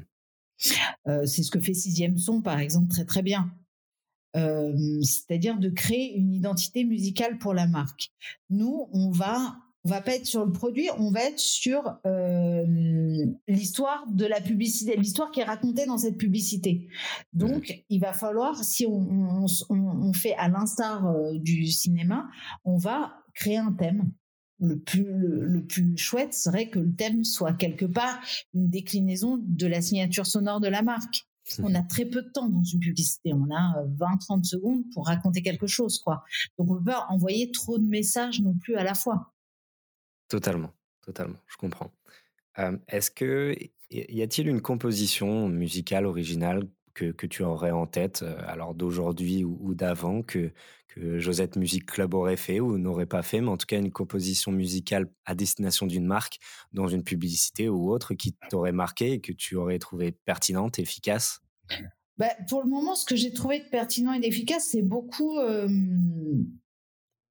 euh, 1.07 1.26
c'est 1.26 1.43
ce 1.43 1.50
que 1.50 1.61
fait 1.61 1.75
Sixième 1.75 2.16
Son, 2.16 2.40
par 2.40 2.59
exemple, 2.59 2.88
très 2.88 3.05
très 3.05 3.23
bien. 3.23 3.52
Euh, 4.37 5.02
c'est-à-dire 5.02 5.59
de 5.59 5.69
créer 5.69 6.16
une 6.16 6.33
identité 6.33 6.85
musicale 6.85 7.38
pour 7.38 7.55
la 7.55 7.66
marque. 7.66 8.11
Nous, 8.50 8.88
on 8.93 9.11
va 9.11 9.57
on 9.87 9.88
va 9.88 10.00
pas 10.00 10.16
être 10.16 10.26
sur 10.26 10.45
le 10.45 10.50
produit, 10.50 10.88
on 10.99 11.12
va 11.12 11.21
être 11.21 11.38
sur 11.38 11.97
euh, 12.07 13.25
l'histoire 13.47 14.05
de 14.11 14.26
la 14.26 14.40
publicité, 14.40 14.97
l'histoire 14.97 15.31
qui 15.31 15.38
est 15.38 15.45
racontée 15.45 15.87
dans 15.87 15.97
cette 15.97 16.19
publicité. 16.19 16.88
Donc, 17.33 17.85
il 17.88 18.00
va 18.00 18.12
falloir, 18.12 18.64
si 18.64 18.85
on, 18.85 19.47
fait 20.12 20.35
à 20.35 20.49
l'instar 20.49 21.07
euh, 21.07 21.38
du 21.38 21.69
cinéma, 21.69 22.28
on 22.64 22.78
va 22.78 23.14
créer 23.33 23.59
un 23.59 23.71
thème. 23.71 24.11
Le 24.59 24.76
plus, 24.76 25.05
le, 25.07 25.64
plus 25.64 25.97
chouette 25.97 26.35
serait 26.35 26.69
que 26.69 26.81
le 26.81 26.93
thème 26.93 27.23
soit 27.23 27.52
quelque 27.52 27.85
part 27.85 28.19
une 28.55 28.69
déclinaison 28.69 29.38
de 29.40 29.69
la 29.69 29.83
signature 29.83 30.26
sonore 30.26 30.59
de 30.59 30.69
la 30.69 30.83
marque. 30.83 31.28
On 31.62 31.76
a 31.76 31.83
très 31.83 32.07
peu 32.07 32.23
de 32.23 32.28
temps 32.28 32.49
dans 32.49 32.64
une 32.64 32.81
publicité. 32.81 33.33
On 33.33 33.55
a 33.55 33.85
20-30 33.85 34.40
euh, 34.40 34.43
secondes 34.43 34.83
pour 34.93 35.07
raconter 35.07 35.43
quelque 35.43 35.69
chose, 35.69 36.00
quoi. 36.00 36.25
Donc, 36.59 36.73
on 36.73 36.78
peut 36.78 36.90
pas 36.90 37.07
envoyer 37.09 37.52
trop 37.52 37.78
de 37.78 37.87
messages 37.87 38.40
non 38.40 38.55
plus 38.55 38.75
à 38.75 38.83
la 38.83 38.95
fois. 38.95 39.33
Totalement, 40.28 40.73
totalement, 41.02 41.38
je 41.47 41.56
comprends. 41.56 41.92
est-ce 42.88 43.11
que 43.11 43.54
y 43.90 44.23
a-t-il 44.23 44.49
une 44.49 44.61
composition 44.61 45.49
musicale 45.49 46.06
originale 46.06 46.68
que, 46.95 47.26
tu 47.26 47.42
aurais 47.42 47.71
en 47.71 47.87
tête, 47.87 48.25
alors 48.47 48.75
d'aujourd'hui 48.75 49.45
ou, 49.45 49.75
d'avant, 49.75 50.23
que, 50.23 50.50
que 50.88 51.18
Josette 51.18 51.56
Music 51.56 51.85
Club 51.85 52.14
aurait 52.14 52.37
fait 52.37 52.59
ou 52.59 52.78
n'aurait 52.78 53.06
pas 53.06 53.23
fait, 53.23 53.40
mais 53.40 53.50
en 53.50 53.56
tout 53.56 53.66
cas 53.66 53.78
une 53.78 53.92
composition 53.92 54.50
musicale 54.50 55.11
à 55.26 55.35
destination 55.35 55.87
d'une 55.87 56.06
marque 56.06 56.38
dans 56.73 56.88
une 56.88 57.04
publicité 57.04 57.68
ou 57.68 57.90
autre 57.90 58.14
qui 58.14 58.35
t'aurait 58.49 58.73
marqué 58.73 59.12
et 59.12 59.21
que 59.21 59.33
tu 59.33 59.56
aurais 59.56 59.78
trouvé 59.78 60.12
pertinente, 60.12 60.78
efficace? 60.78 61.40
Bah, 62.18 62.30
pour 62.49 62.62
le 62.62 62.71
moment, 62.71 62.95
ce 62.95 63.04
que 63.04 63.14
j'ai 63.14 63.33
trouvé 63.33 63.61
de 63.61 63.68
pertinent 63.68 64.14
et 64.14 64.21
d'efficace, 64.21 64.68
c'est 64.71 64.83
beaucoup 64.83 65.38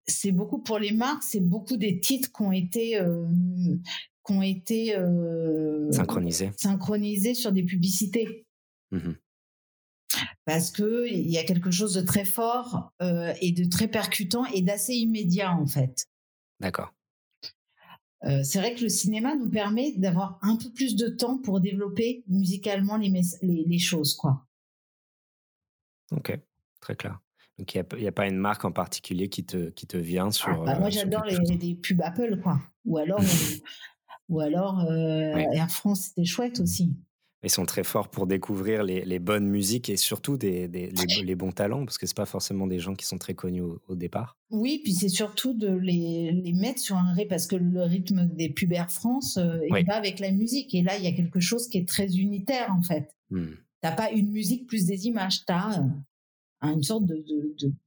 c'est 0.08 0.32
beaucoup 0.32 0.60
pour 0.60 0.80
les 0.80 0.92
marques, 0.92 1.24
c'est 1.24 1.40
beaucoup 1.40 1.78
des 1.78 2.00
titres 2.00 2.32
qui 2.32 2.42
ont 2.42 2.52
été 2.52 3.00
euh, 3.00 3.26
qui 4.26 4.34
ont 4.34 4.42
été 4.42 4.96
euh, 4.96 5.92
synchronisés 5.92 6.52
synchronisés 6.58 7.34
sur 7.34 7.52
des 7.52 7.64
publicités. 7.64 8.46
Mmh 8.92 9.14
Parce 10.46 10.72
que 10.72 11.08
il 11.08 11.30
y 11.30 11.38
a 11.38 11.44
quelque 11.44 11.72
chose 11.72 11.94
de 11.94 12.02
très 12.02 12.26
fort 12.26 12.94
euh, 13.02 13.34
et 13.42 13.52
de 13.52 13.66
très 13.66 13.88
percutant 13.88 14.46
et 14.46 14.62
d'assez 14.62 14.94
immédiat 14.94 15.54
en 15.54 15.68
fait. 15.68 16.08
D'accord. 16.60 16.94
c'est 18.22 18.60
vrai 18.60 18.74
que 18.74 18.82
le 18.82 18.90
cinéma 18.90 19.36
nous 19.36 19.50
permet 19.50 19.92
d'avoir 19.98 20.40
un 20.42 20.56
peu 20.56 20.72
plus 20.72 20.96
de 20.96 21.10
temps 21.10 21.38
pour 21.38 21.60
développer 21.60 22.24
musicalement 22.28 22.98
les, 22.98 23.12
les, 23.42 23.66
les 23.66 23.80
choses, 23.80 24.16
quoi. 24.16 24.48
Ok, 26.12 26.40
très 26.80 26.96
clair. 26.96 27.20
Donc, 27.58 27.74
il 27.74 27.86
n'y 28.00 28.08
a, 28.08 28.12
pas 28.12 28.28
une 28.28 28.38
marque 28.38 28.66
en 28.66 28.72
particulier 28.72 29.30
qui 29.30 29.46
te, 29.46 29.70
qui 29.70 29.88
te 29.88 29.98
vient 29.98 30.30
sur. 30.32 30.50
Ah, 30.50 30.66
bah, 30.66 30.80
moi, 30.80 30.88
euh, 30.88 30.92
j'adore 30.92 31.24
les, 31.26 31.76
pubs 31.76 32.02
Apple, 32.02 32.40
quoi. 32.44 32.60
Ou 32.86 32.98
alors, 32.98 33.22
ou 34.30 34.42
alors 34.42 34.82
euh, 34.82 35.36
Air 35.54 35.72
France, 35.72 36.08
c'était 36.08 36.26
chouette 36.26 36.60
aussi. 36.60 36.94
Ils 37.44 37.52
sont 37.52 37.66
très 37.66 37.84
forts 37.84 38.10
pour 38.10 38.26
découvrir 38.26 38.84
les, 38.84 39.06
les 39.06 39.20
bonnes 39.20 39.48
musiques 39.48 39.90
et 39.90 39.98
surtout 39.98 40.36
des, 40.36 40.68
des 40.68 40.92
les, 41.24 41.36
bons 41.36 41.52
talents, 41.52 41.86
parce 41.86 42.00
que 42.00 42.08
ce 42.08 42.16
pas 42.16 42.26
forcément 42.26 42.66
des 42.66 42.80
gens 42.80 42.96
qui 42.96 43.06
sont 43.06 43.20
très 43.20 43.36
connus 43.36 43.62
au, 43.62 43.96
départ. 43.96 44.36
Oui, 44.50 44.82
puis 44.84 44.94
c'est 44.94 45.10
surtout 45.10 45.54
de 45.54 45.68
les, 45.68 46.32
les, 46.32 46.54
mettre 46.54 46.80
sur 46.80 46.96
un 46.98 47.14
rythme, 47.14 47.30
parce 47.30 47.46
que 47.46 47.56
le 47.56 47.84
rythme 47.84 48.26
des 48.26 48.50
pubs 48.50 48.74
Air 48.74 48.90
France, 48.90 49.38
euh, 49.38 49.60
il 49.70 49.86
va 49.86 49.96
avec 49.96 50.20
la 50.20 50.32
musique. 50.32 50.74
Et 50.74 50.82
là, 50.82 50.98
il 50.98 51.04
y 51.04 51.08
a 51.08 51.12
quelque 51.12 51.40
chose 51.40 51.68
qui 51.68 51.78
est 51.78 51.88
très 51.88 52.18
unitaire, 52.18 52.74
en 52.76 52.82
fait. 52.82 53.14
Tu 53.30 53.38
mmh. 53.38 53.58
T'as 53.82 53.92
pas 53.92 54.10
une 54.10 54.32
musique 54.32 54.66
plus 54.66 54.88
des 54.88 55.06
images, 55.06 55.46
tu 55.46 55.54
as 55.54 55.84
une 56.62 56.84
sorte 56.84 57.06
de, 57.06 57.24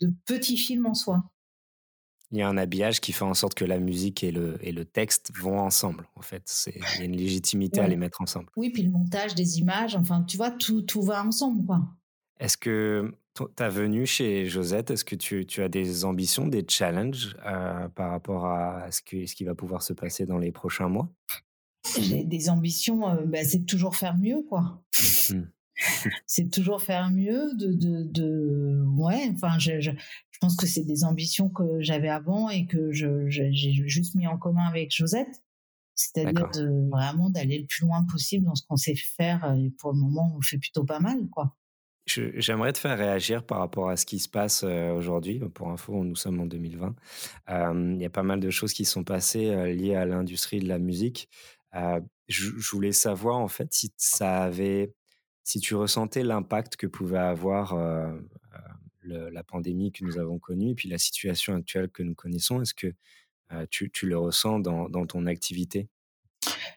de, 0.00 0.12
petit 0.24 0.56
film 0.56 0.86
en 0.86 0.94
soi. 0.94 1.24
Il 2.30 2.38
y 2.38 2.42
a 2.42 2.48
un 2.48 2.58
habillage 2.58 3.00
qui 3.00 3.12
fait 3.12 3.24
en 3.24 3.32
sorte 3.32 3.54
que 3.54 3.64
la 3.64 3.78
musique 3.78 4.22
et 4.22 4.30
le, 4.30 4.58
et 4.60 4.70
le 4.70 4.84
texte 4.84 5.32
vont 5.34 5.58
ensemble, 5.58 6.06
en 6.14 6.20
fait. 6.20 6.68
Il 6.74 6.98
y 6.98 7.02
a 7.02 7.04
une 7.04 7.16
légitimité 7.16 7.80
à 7.80 7.88
les 7.88 7.96
mettre 7.96 8.20
ensemble. 8.20 8.50
Oui, 8.56 8.70
puis 8.70 8.82
le 8.82 8.90
montage 8.90 9.34
des 9.34 9.58
images, 9.58 9.96
enfin, 9.96 10.22
tu 10.22 10.36
vois, 10.36 10.50
tout, 10.50 10.82
tout 10.82 11.00
va 11.00 11.24
ensemble, 11.24 11.64
quoi. 11.64 11.82
Est-ce 12.38 12.56
que 12.56 13.14
ta 13.56 13.68
venue 13.68 14.06
chez 14.06 14.46
Josette, 14.46 14.90
est-ce 14.90 15.04
que 15.04 15.14
tu, 15.14 15.46
tu, 15.46 15.62
as 15.62 15.68
des 15.68 16.04
ambitions, 16.04 16.46
des 16.46 16.64
challenges 16.68 17.36
euh, 17.46 17.88
par 17.88 18.10
rapport 18.10 18.46
à 18.46 18.90
ce, 18.90 19.00
que, 19.02 19.26
ce 19.26 19.34
qui 19.34 19.44
va 19.44 19.54
pouvoir 19.54 19.82
se 19.82 19.92
passer 19.92 20.26
dans 20.26 20.38
les 20.38 20.52
prochains 20.52 20.88
mois? 20.88 21.08
J'ai 21.98 22.24
des 22.24 22.50
ambitions, 22.50 23.08
euh, 23.08 23.24
bah, 23.24 23.44
c'est 23.44 23.60
de 23.60 23.66
toujours 23.66 23.96
faire 23.96 24.16
mieux, 24.16 24.42
quoi. 24.48 24.82
Mmh. 25.30 25.42
c'est 26.26 26.50
toujours 26.50 26.82
faire 26.82 27.10
mieux, 27.10 27.54
de, 27.54 27.72
de, 27.72 28.02
de... 28.04 28.84
ouais, 28.96 29.30
enfin, 29.34 29.58
je, 29.58 29.80
je, 29.80 29.90
je 29.90 30.38
pense 30.40 30.56
que 30.56 30.66
c'est 30.66 30.84
des 30.84 31.04
ambitions 31.04 31.48
que 31.48 31.80
j'avais 31.80 32.08
avant 32.08 32.48
et 32.48 32.66
que 32.66 32.92
j'ai 32.92 33.50
juste 33.50 34.14
mis 34.14 34.26
en 34.26 34.38
commun 34.38 34.66
avec 34.66 34.94
Josette. 34.94 35.42
C'est-à-dire 35.94 36.48
vraiment 36.92 37.28
d'aller 37.28 37.58
le 37.58 37.66
plus 37.66 37.84
loin 37.84 38.04
possible 38.04 38.44
dans 38.44 38.54
ce 38.54 38.62
qu'on 38.68 38.76
sait 38.76 38.94
faire. 38.94 39.44
Et 39.58 39.72
pour 39.78 39.92
le 39.92 39.98
moment, 39.98 40.30
on 40.32 40.38
le 40.38 40.44
fait 40.44 40.58
plutôt 40.58 40.84
pas 40.84 41.00
mal, 41.00 41.28
quoi. 41.30 41.56
J'aimerais 42.08 42.72
te 42.72 42.78
faire 42.78 42.96
réagir 42.96 43.44
par 43.44 43.58
rapport 43.58 43.90
à 43.90 43.96
ce 43.96 44.06
qui 44.06 44.18
se 44.18 44.28
passe 44.28 44.62
euh, 44.64 44.92
aujourd'hui. 44.92 45.40
Pour 45.52 45.70
info, 45.70 46.04
nous 46.04 46.16
sommes 46.16 46.40
en 46.40 46.46
2020. 46.46 46.94
Euh, 47.50 47.92
il 47.94 48.00
y 48.00 48.06
a 48.06 48.10
pas 48.10 48.22
mal 48.22 48.40
de 48.40 48.50
choses 48.50 48.72
qui 48.72 48.84
sont 48.84 49.04
passées 49.04 49.50
euh, 49.50 49.72
liées 49.72 49.94
à 49.94 50.06
l'industrie 50.06 50.60
de 50.60 50.68
la 50.68 50.78
musique. 50.78 51.28
je, 52.28 52.50
voulais 52.70 52.92
savoir 52.92 53.38
en 53.38 53.48
fait 53.48 53.72
si 53.72 53.92
ça 53.96 54.44
avait, 54.44 54.94
si 55.48 55.60
tu 55.60 55.74
ressentais 55.74 56.22
l'impact 56.22 56.76
que 56.76 56.86
pouvait 56.86 57.16
avoir 57.16 57.74
la 59.02 59.42
pandémie 59.42 59.92
que 59.92 60.04
nous 60.04 60.18
avons 60.18 60.38
connue 60.38 60.72
et 60.72 60.74
puis 60.74 60.90
la 60.90 60.98
situation 60.98 61.54
actuelle 61.54 61.88
que 61.88 62.02
nous 62.02 62.14
connaissons. 62.14 62.60
Est-ce 62.60 62.74
que 62.74 62.94
tu, 63.70 63.90
le 64.02 64.18
ressens 64.18 64.58
dans, 64.58 65.06
ton 65.06 65.24
activité? 65.24 65.88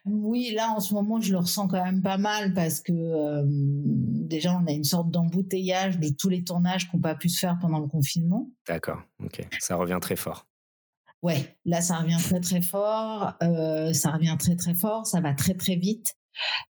Oui, 0.06 0.52
là 0.56 0.70
en 0.70 0.80
ce 0.80 0.94
moment, 0.94 1.20
je 1.20 1.32
le 1.32 1.38
ressens 1.38 1.68
quand 1.68 1.84
même 1.84 2.00
pas 2.00 2.16
mal 2.16 2.54
parce 2.54 2.80
que 2.80 3.42
déjà, 3.44 4.56
on 4.56 4.66
a 4.66 4.72
une 4.72 4.84
sorte 4.84 5.10
d'embouteillage 5.10 5.98
de 5.98 6.08
tous 6.08 6.30
les 6.30 6.42
tournages 6.42 6.88
qui 6.88 6.96
n'ont 6.96 7.02
pas 7.02 7.14
pu 7.14 7.28
se 7.28 7.40
faire 7.40 7.58
pendant 7.60 7.78
le 7.78 7.88
confinement. 7.88 8.50
D'accord, 8.66 9.02
ok. 9.22 9.46
Ça 9.60 9.76
revient 9.76 9.98
très 10.00 10.16
fort. 10.16 10.46
Ouais, 11.20 11.58
là, 11.66 11.82
ça 11.82 11.98
revient 11.98 12.16
très 12.18 12.40
très 12.40 12.62
fort. 12.62 13.34
ça 13.38 14.10
revient 14.12 14.36
très 14.38 14.56
très 14.56 14.74
fort. 14.74 15.06
Ça 15.06 15.20
va 15.20 15.34
très 15.34 15.52
très 15.52 15.76
vite 15.76 16.16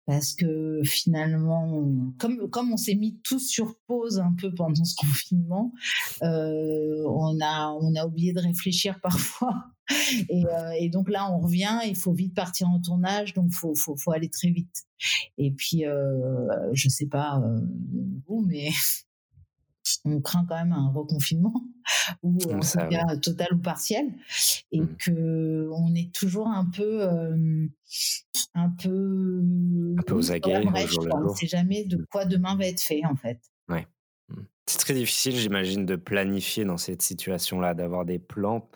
parce 0.07 0.35
que 0.35 0.81
finalement, 0.85 2.13
comme, 2.19 2.51
comme 2.51 2.73
on 2.73 2.77
s'est 2.77 2.95
mis 2.95 3.21
tous 3.23 3.49
sur 3.49 3.77
pause 3.87 4.19
un 4.19 4.35
peu 4.41 4.53
pendant 4.55 4.85
ce 4.85 4.95
confinement, 5.01 5.73
euh, 6.23 7.05
on, 7.07 7.39
a, 7.41 7.71
on 7.81 7.95
a 7.95 8.07
oublié 8.07 8.33
de 8.33 8.41
réfléchir 8.41 9.01
parfois. 9.03 9.67
Et, 10.29 10.45
euh, 10.47 10.71
et, 10.79 10.89
donc 10.89 11.11
là, 11.11 11.33
on 11.33 11.41
revient, 11.41 11.81
il 11.85 11.97
faut 11.97 12.13
vite 12.13 12.35
partir 12.35 12.69
en 12.69 12.81
tournage, 12.81 13.35
donc 13.35 13.53
faut, 13.53 13.75
faut, 13.75 13.97
faut 13.97 14.13
aller 14.13 14.31
très 14.31 14.51
vite. 14.51 14.85
Et 15.37 15.51
puis, 15.51 15.85
euh, 15.85 16.47
je 16.73 16.89
sais 16.89 17.07
pas 17.07 17.43
vous, 18.29 18.45
mais 18.47 18.71
on 20.05 20.21
craint 20.21 20.47
quand 20.49 20.57
même 20.57 20.73
un 20.73 20.91
reconfinement 20.93 21.65
ou 22.23 22.39
en 22.53 22.61
tout 22.61 22.89
cas 22.91 23.17
total 23.17 23.55
ou 23.55 23.59
partiel 23.59 24.07
et 24.71 24.81
mmh. 24.81 24.97
que 24.99 25.69
on 25.73 25.95
est 25.95 26.13
toujours 26.13 26.47
un 26.47 26.67
peu 26.67 27.03
un 28.55 28.71
peu 28.71 29.41
un 30.01 30.03
peu 30.03 30.15
aux 30.15 30.33
aguets 30.33 30.63
on 30.67 30.71
ne 30.71 31.35
sait 31.35 31.47
jamais 31.47 31.85
de 31.85 31.97
mmh. 31.97 32.07
quoi 32.11 32.25
demain 32.25 32.57
va 32.57 32.67
être 32.67 32.81
fait 32.81 33.03
en 33.05 33.17
fait 33.17 33.39
ouais 33.69 33.87
mmh. 34.29 34.43
c'est 34.67 34.79
très 34.79 34.95
difficile 34.95 35.37
j'imagine 35.37 35.87
de 35.87 35.97
planifier 35.97 36.65
dans 36.65 36.79
cette 36.79 37.03
situation 37.03 37.61
là 37.61 37.75
d'avoir 37.75 38.05
des 38.05 38.19
plans 38.19 38.69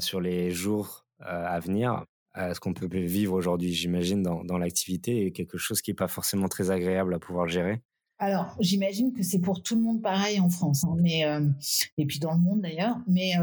sur 0.00 0.20
les 0.20 0.50
jours 0.50 1.06
à 1.20 1.58
venir 1.60 2.04
ce 2.36 2.58
qu'on 2.60 2.74
peut 2.74 2.86
vivre 2.86 3.34
aujourd'hui 3.34 3.72
j'imagine 3.72 4.22
dans, 4.22 4.44
dans 4.44 4.58
l'activité 4.58 5.24
et 5.24 5.32
quelque 5.32 5.58
chose 5.58 5.82
qui 5.82 5.90
n'est 5.90 5.96
pas 5.96 6.08
forcément 6.08 6.48
très 6.48 6.70
agréable 6.70 7.14
à 7.14 7.18
pouvoir 7.18 7.48
gérer? 7.48 7.82
Alors, 8.20 8.56
j'imagine 8.58 9.12
que 9.12 9.22
c'est 9.22 9.38
pour 9.38 9.62
tout 9.62 9.76
le 9.76 9.82
monde 9.82 10.02
pareil 10.02 10.40
en 10.40 10.50
France, 10.50 10.82
hein, 10.82 10.96
mais 11.00 11.24
et 11.96 12.06
puis 12.06 12.18
dans 12.18 12.32
le 12.32 12.40
monde 12.40 12.60
d'ailleurs. 12.62 12.96
Mais 13.06 13.34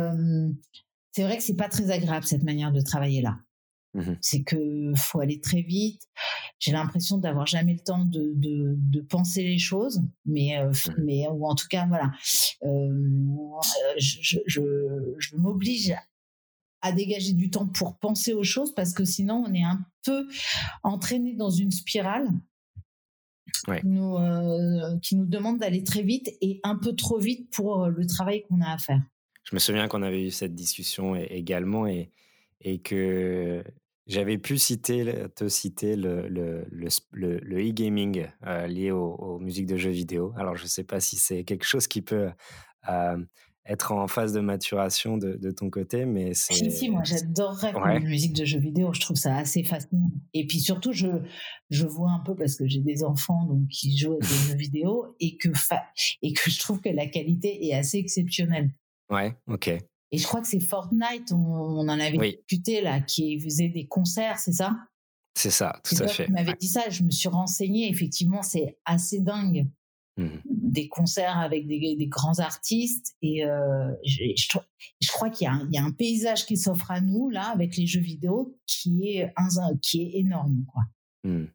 c'est 1.15 1.23
vrai 1.23 1.37
que 1.37 1.43
c'est 1.43 1.55
pas 1.55 1.69
très 1.69 1.91
agréable 1.91 2.25
cette 2.25 2.43
manière 2.43 2.73
de 2.73 2.81
travailler 2.81 3.21
là. 3.21 3.37
Mmh 3.95 4.15
c'est 4.19 4.43
que 4.43 4.91
faut 4.97 5.21
aller 5.21 5.39
très 5.39 5.61
vite. 5.61 6.01
J'ai 6.59 6.73
l'impression 6.73 7.17
d'avoir 7.17 7.47
jamais 7.47 7.73
le 7.73 7.79
temps 7.79 8.03
de, 8.03 8.33
de, 8.35 9.01
penser 9.01 9.41
les 9.43 9.57
choses, 9.57 10.01
mais 10.25 10.57
euh, 10.57 10.69
mmh 10.69 11.03
mais 11.05 11.27
ou 11.29 11.45
en 11.45 11.55
tout 11.55 11.67
cas 11.69 11.87
voilà, 11.87 12.11
je, 13.97 14.39
je, 14.45 14.61
je 15.17 15.35
m'oblige 15.37 15.95
à 16.81 16.91
dégager 16.91 17.33
du 17.33 17.49
temps 17.49 17.67
pour 17.67 17.97
penser 17.97 18.33
aux 18.33 18.43
choses 18.43 18.73
parce 18.75 18.93
que 18.93 19.05
sinon 19.05 19.45
on 19.47 19.53
est 19.53 19.63
un 19.63 19.79
peu 20.03 20.27
entraîné 20.83 21.33
dans 21.33 21.49
une 21.49 21.71
spirale 21.71 22.27
qui, 23.63 23.87
nous, 23.87 24.17
euh, 24.17 24.99
qui 24.99 25.15
nous 25.15 25.25
demande 25.25 25.59
d'aller 25.59 25.83
très 25.83 26.03
vite 26.03 26.29
et 26.41 26.59
un 26.63 26.75
peu 26.75 26.93
trop 26.95 27.17
vite 27.17 27.49
pour 27.51 27.83
euh, 27.85 27.89
le 27.89 28.05
travail 28.05 28.43
qu'on 28.43 28.61
a 28.61 28.71
à 28.71 28.77
faire. 28.77 29.01
Je 29.43 29.55
me 29.55 29.59
souviens 29.59 29.87
qu'on 29.87 30.01
avait 30.01 30.23
eu 30.25 30.31
cette 30.31 30.53
discussion 30.53 31.15
également 31.15 31.87
et, 31.87 32.11
et 32.61 32.79
que 32.79 33.63
j'avais 34.07 34.37
pu 34.37 34.57
citer, 34.57 35.25
te 35.35 35.47
citer 35.47 35.95
le, 35.95 36.27
le, 36.27 36.67
le, 36.71 37.39
le 37.39 37.69
e-gaming 37.69 38.27
euh, 38.45 38.67
lié 38.67 38.91
aux, 38.91 39.39
musiques 39.39 39.65
de 39.65 39.77
jeux 39.77 39.91
vidéo. 39.91 40.33
Alors, 40.37 40.55
je 40.55 40.63
ne 40.63 40.67
sais 40.67 40.83
pas 40.83 40.99
si 40.99 41.17
c'est 41.17 41.43
quelque 41.43 41.65
chose 41.65 41.87
qui 41.87 42.01
peut 42.01 42.29
être 43.67 43.91
en 43.91 44.07
phase 44.07 44.33
de 44.33 44.39
maturation 44.39 45.17
de, 45.17 45.33
de 45.33 45.51
ton 45.51 45.69
côté, 45.69 46.05
mais 46.05 46.33
c'est. 46.33 46.53
Si, 46.53 46.71
si, 46.71 46.89
moi 46.89 47.03
j'adorerais 47.03 47.73
la 47.73 47.99
musique 47.99 48.33
de 48.33 48.45
jeux 48.45 48.59
vidéo, 48.59 48.93
je 48.93 49.01
trouve 49.01 49.17
ça 49.17 49.35
assez 49.35 49.63
fascinant. 49.63 50.11
Et 50.33 50.45
puis 50.45 50.59
surtout, 50.59 50.91
je, 50.91 51.07
je 51.69 51.85
vois 51.85 52.11
un 52.11 52.19
peu, 52.19 52.35
parce 52.35 52.55
que 52.57 52.67
j'ai 52.67 52.81
des 52.81 53.03
enfants 53.03 53.45
donc, 53.45 53.67
qui 53.69 53.97
jouent 53.97 54.13
à 54.13 54.19
des 54.19 54.25
jeux 54.49 54.55
vidéo, 54.55 55.15
et 55.19 55.37
que, 55.37 55.49
et 56.21 56.33
que 56.33 56.49
je 56.49 56.59
trouve 56.59 56.79
que 56.79 56.89
la 56.89 57.07
qualité 57.07 57.65
est 57.65 57.73
assez 57.73 57.97
exceptionnelle. 57.97 58.69
Ouais, 59.09 59.35
ok. 59.47 59.71
Et 60.11 60.17
je 60.17 60.25
crois 60.25 60.41
que 60.41 60.47
c'est 60.47 60.59
Fortnite, 60.59 61.31
on, 61.31 61.79
en 61.79 61.99
avait 61.99 62.17
discuté 62.17 62.81
là, 62.81 63.01
qui 63.01 63.39
faisait 63.39 63.69
des 63.69 63.87
concerts, 63.87 64.39
c'est 64.39 64.53
ça? 64.53 64.75
C'est 65.37 65.51
ça, 65.51 65.79
tout 65.83 65.95
à 66.01 66.07
fait. 66.07 66.27
Tu 66.27 66.31
m'avais 66.31 66.53
dit 66.53 66.67
ça, 66.67 66.89
je 66.89 67.03
me 67.03 67.11
suis 67.11 67.27
renseignée, 67.27 67.89
effectivement, 67.89 68.41
c'est 68.41 68.77
assez 68.85 69.19
dingue. 69.19 69.67
Mmh. 70.17 70.29
des 70.45 70.87
concerts 70.87 71.37
avec 71.37 71.67
des, 71.67 72.07
grands 72.07 72.39
artistes 72.39 73.17
et 73.21 73.43
euh, 73.43 73.91
je, 74.05 74.23
je, 75.01 75.11
crois 75.11 75.29
qu'il 75.29 75.45
y, 75.45 75.75
y, 75.75 75.77
a 75.77 75.83
un 75.83 75.91
paysage 75.91 76.45
qui 76.45 76.55
s'offre 76.55 76.89
à 76.89 77.01
nous 77.01 77.29
là 77.29 77.49
avec 77.49 77.75
les 77.75 77.85
jeux 77.85 77.99
vidéo 77.99 78.57
qui 78.65 79.09
est 79.09 79.33
un, 79.35 79.49
qui 79.81 80.03
est 80.03 80.19
énorme 80.19 80.63
quoi. 80.71 80.83
Mmh. 81.25 81.47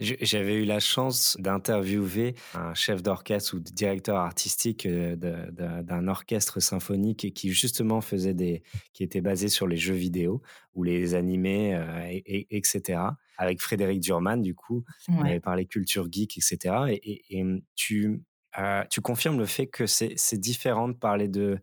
J'avais 0.00 0.56
eu 0.56 0.64
la 0.64 0.80
chance 0.80 1.36
d'interviewer 1.38 2.34
un 2.54 2.74
chef 2.74 3.00
d'orchestre 3.00 3.54
ou 3.54 3.60
directeur 3.60 4.16
artistique 4.16 4.86
euh, 4.86 5.14
d'un 5.16 6.08
orchestre 6.08 6.58
symphonique 6.58 7.32
qui 7.32 7.52
justement 7.52 8.00
faisait 8.00 8.34
des, 8.34 8.64
qui 8.92 9.04
était 9.04 9.20
basé 9.20 9.48
sur 9.48 9.68
les 9.68 9.76
jeux 9.76 9.94
vidéo 9.94 10.42
ou 10.74 10.82
les 10.82 11.14
animés, 11.14 11.76
euh, 11.76 12.08
et, 12.08 12.56
etc. 12.56 13.02
Avec 13.38 13.60
Frédéric 13.60 14.00
Durman, 14.00 14.42
du 14.42 14.54
coup, 14.54 14.84
on 15.08 15.24
avait 15.24 15.40
parlé 15.40 15.64
culture 15.64 16.08
geek, 16.10 16.38
etc. 16.38 16.74
Et, 16.88 17.44
tu, 17.76 18.20
euh, 18.58 18.82
tu 18.90 19.00
confirmes 19.00 19.38
le 19.38 19.46
fait 19.46 19.68
que 19.68 19.86
c'est 19.86 20.38
différent 20.38 20.88
de 20.88 20.94
parler 20.94 21.28
de 21.28 21.60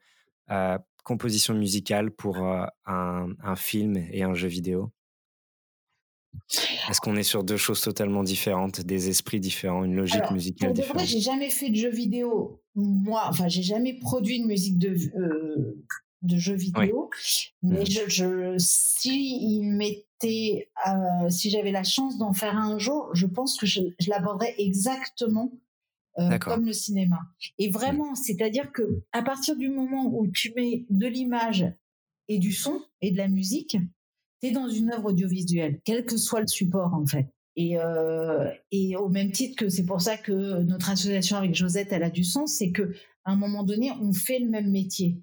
composition 1.04 1.54
musicale 1.54 2.12
pour 2.12 2.38
un, 2.38 2.70
un 2.86 3.56
film 3.56 3.98
et 3.98 4.24
un 4.24 4.34
jeu 4.34 4.48
vidéo? 4.48 4.94
Est-ce 6.90 7.00
qu'on 7.00 7.16
est 7.16 7.24
sur 7.24 7.44
deux 7.44 7.58
choses 7.58 7.82
totalement 7.82 8.24
différentes, 8.24 8.82
des 8.82 9.10
esprits 9.10 9.40
différents, 9.40 9.84
une 9.84 9.96
logique 9.96 10.30
musicale 10.32 10.74
différente 10.74 10.96
Moi, 10.96 11.06
j'ai 11.06 11.22
jamais 11.22 11.50
fait 11.50 11.70
de 11.70 11.76
jeux 11.76 11.92
vidéo. 11.92 12.62
Moi, 12.76 13.24
enfin, 13.28 13.48
j'ai 13.48 13.64
jamais 13.64 13.94
produit 13.94 14.38
une 14.38 14.48
musique 14.48 14.78
de 14.78 14.96
euh, 15.18 15.84
de 16.22 16.38
jeux 16.38 16.56
vidéo. 16.56 17.10
Mais 17.64 17.82
mmh. 17.82 18.10
je, 18.10 18.56
si 18.58 19.38
il 19.42 19.64
m'était, 19.64 20.70
euh, 20.88 21.30
si 21.30 21.50
j'avais 21.50 21.72
la 21.72 21.84
chance 21.84 22.18
d'en 22.18 22.34
faire 22.34 22.58
un 22.58 22.78
jour, 22.78 23.10
je 23.14 23.26
pense 23.26 23.58
que 23.58 23.66
je, 23.66 23.82
l'aborderais 24.08 24.54
exactement 24.58 25.52
euh, 26.20 26.38
comme 26.38 26.66
le 26.66 26.74
cinéma. 26.74 27.20
Et 27.58 27.70
mmh. 27.70 27.72
vraiment, 27.72 28.16
c'est-à-dire 28.16 28.72
que 28.72 29.04
à 29.12 29.24
partir 29.24 29.56
du 29.56 29.70
moment 29.70 30.06
où 30.14 30.28
tu 30.28 30.54
mets 30.56 30.86
de 30.90 31.08
l'image 31.08 31.66
et 32.28 32.38
du 32.38 32.52
son 32.52 32.82
et 33.02 33.12
de 33.12 33.18
la 33.18 33.28
musique, 33.28 33.78
tu 34.42 34.52
dans 34.52 34.68
une 34.68 34.92
œuvre 34.92 35.10
audiovisuelle, 35.10 35.80
quel 35.84 36.06
que 36.06 36.18
soit 36.18 36.42
le 36.42 36.48
support 36.48 36.94
en 36.94 37.06
fait. 37.06 37.28
Et, 37.56 37.78
euh, 37.78 38.50
et 38.72 38.96
au 38.96 39.10
même 39.10 39.32
titre 39.32 39.58
que 39.58 39.70
c'est 39.70 39.86
pour 39.86 40.02
ça 40.02 40.18
que 40.18 40.64
notre 40.64 40.90
association 40.90 41.38
avec 41.38 41.54
Josette, 41.54 41.90
elle 41.92 42.04
a 42.04 42.10
du 42.10 42.24
sens, 42.24 42.56
c'est 42.56 42.72
que 42.72 42.94
à 43.24 43.32
un 43.32 43.36
moment 43.36 43.64
donné, 43.64 43.92
on 44.02 44.14
fait 44.14 44.40
le 44.40 44.50
même 44.50 44.72
métier. 44.72 45.22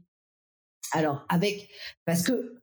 Alors 0.93 1.25
avec, 1.29 1.69
parce 2.05 2.23
que 2.23 2.59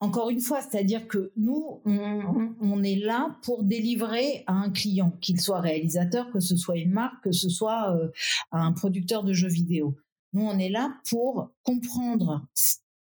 encore 0.00 0.30
une 0.30 0.40
fois, 0.40 0.60
c'est-à-dire 0.60 1.08
que 1.08 1.32
nous, 1.36 1.82
on, 1.84 2.82
est 2.84 2.96
là 2.96 3.36
pour 3.42 3.64
délivrer 3.64 4.44
à 4.46 4.52
un 4.52 4.70
client, 4.70 5.10
qu'il 5.20 5.40
soit 5.40 5.60
réalisateur, 5.60 6.30
que 6.30 6.38
ce 6.38 6.56
soit 6.56 6.76
une 6.76 6.92
marque, 6.92 7.24
que 7.24 7.32
ce 7.32 7.48
soit 7.48 7.96
euh, 7.96 8.08
un 8.52 8.72
producteur 8.72 9.24
de 9.24 9.32
jeux 9.32 9.48
vidéo. 9.48 9.96
Nous, 10.34 10.42
on 10.42 10.56
est 10.58 10.68
là 10.68 10.96
pour 11.10 11.50
comprendre 11.64 12.46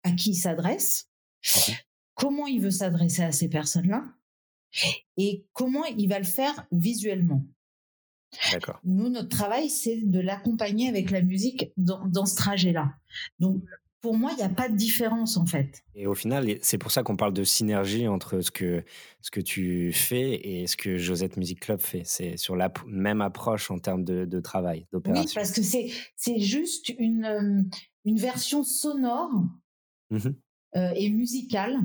à 0.03 0.11
qui 0.11 0.31
il 0.31 0.35
s'adresse, 0.35 1.09
mmh 1.45 1.73
comment 2.15 2.47
il 2.47 2.61
veut 2.61 2.71
s'adresser 2.71 3.23
à 3.23 3.33
ces 3.33 3.49
personnes-là 3.49 4.05
et 5.17 5.47
comment 5.53 5.85
il 5.85 6.09
va 6.09 6.19
le 6.19 6.25
faire 6.25 6.67
visuellement. 6.73 7.45
Nous, 8.85 9.11
notre 9.11 9.29
travail, 9.29 9.69
c'est 9.69 10.01
de 10.03 10.19
l'accompagner 10.19 10.89
avec 10.89 11.11
la 11.11 11.21
musique 11.21 11.71
dans, 11.77 12.07
dans 12.07 12.25
ce 12.25 12.35
trajet-là. 12.37 12.95
Donc, 13.39 13.63
pour 14.01 14.17
moi, 14.17 14.31
il 14.33 14.37
n'y 14.39 14.43
a 14.43 14.49
pas 14.49 14.69
de 14.69 14.75
différence 14.75 15.37
en 15.37 15.47
fait. 15.47 15.85
Et 15.95 16.07
au 16.07 16.15
final, 16.15 16.59
c'est 16.61 16.79
pour 16.79 16.91
ça 16.91 17.03
qu'on 17.05 17.17
parle 17.17 17.33
de 17.33 17.45
synergie 17.45 18.09
entre 18.09 18.41
ce 18.41 18.51
que, 18.51 18.85
ce 19.21 19.31
que 19.31 19.41
tu 19.41 19.93
fais 19.93 20.35
et 20.35 20.67
ce 20.67 20.77
que 20.77 20.97
Josette 20.97 21.37
Music 21.37 21.61
Club 21.61 21.79
fait. 21.79 22.03
C'est 22.05 22.37
sur 22.37 22.57
la 22.57 22.73
même 22.87 23.21
approche 23.21 23.71
en 23.71 23.79
termes 23.79 24.03
de, 24.03 24.25
de 24.25 24.41
travail, 24.41 24.87
d'opération. 24.93 25.25
Oui, 25.25 25.33
parce 25.35 25.53
que 25.53 25.63
c'est 25.63 26.41
juste 26.41 26.89
une, 26.99 27.25
euh, 27.25 27.63
une 28.05 28.19
version 28.19 28.65
sonore 28.65 29.31
mmh 30.11 30.31
euh, 30.75 30.91
et 30.97 31.11
musicale 31.11 31.77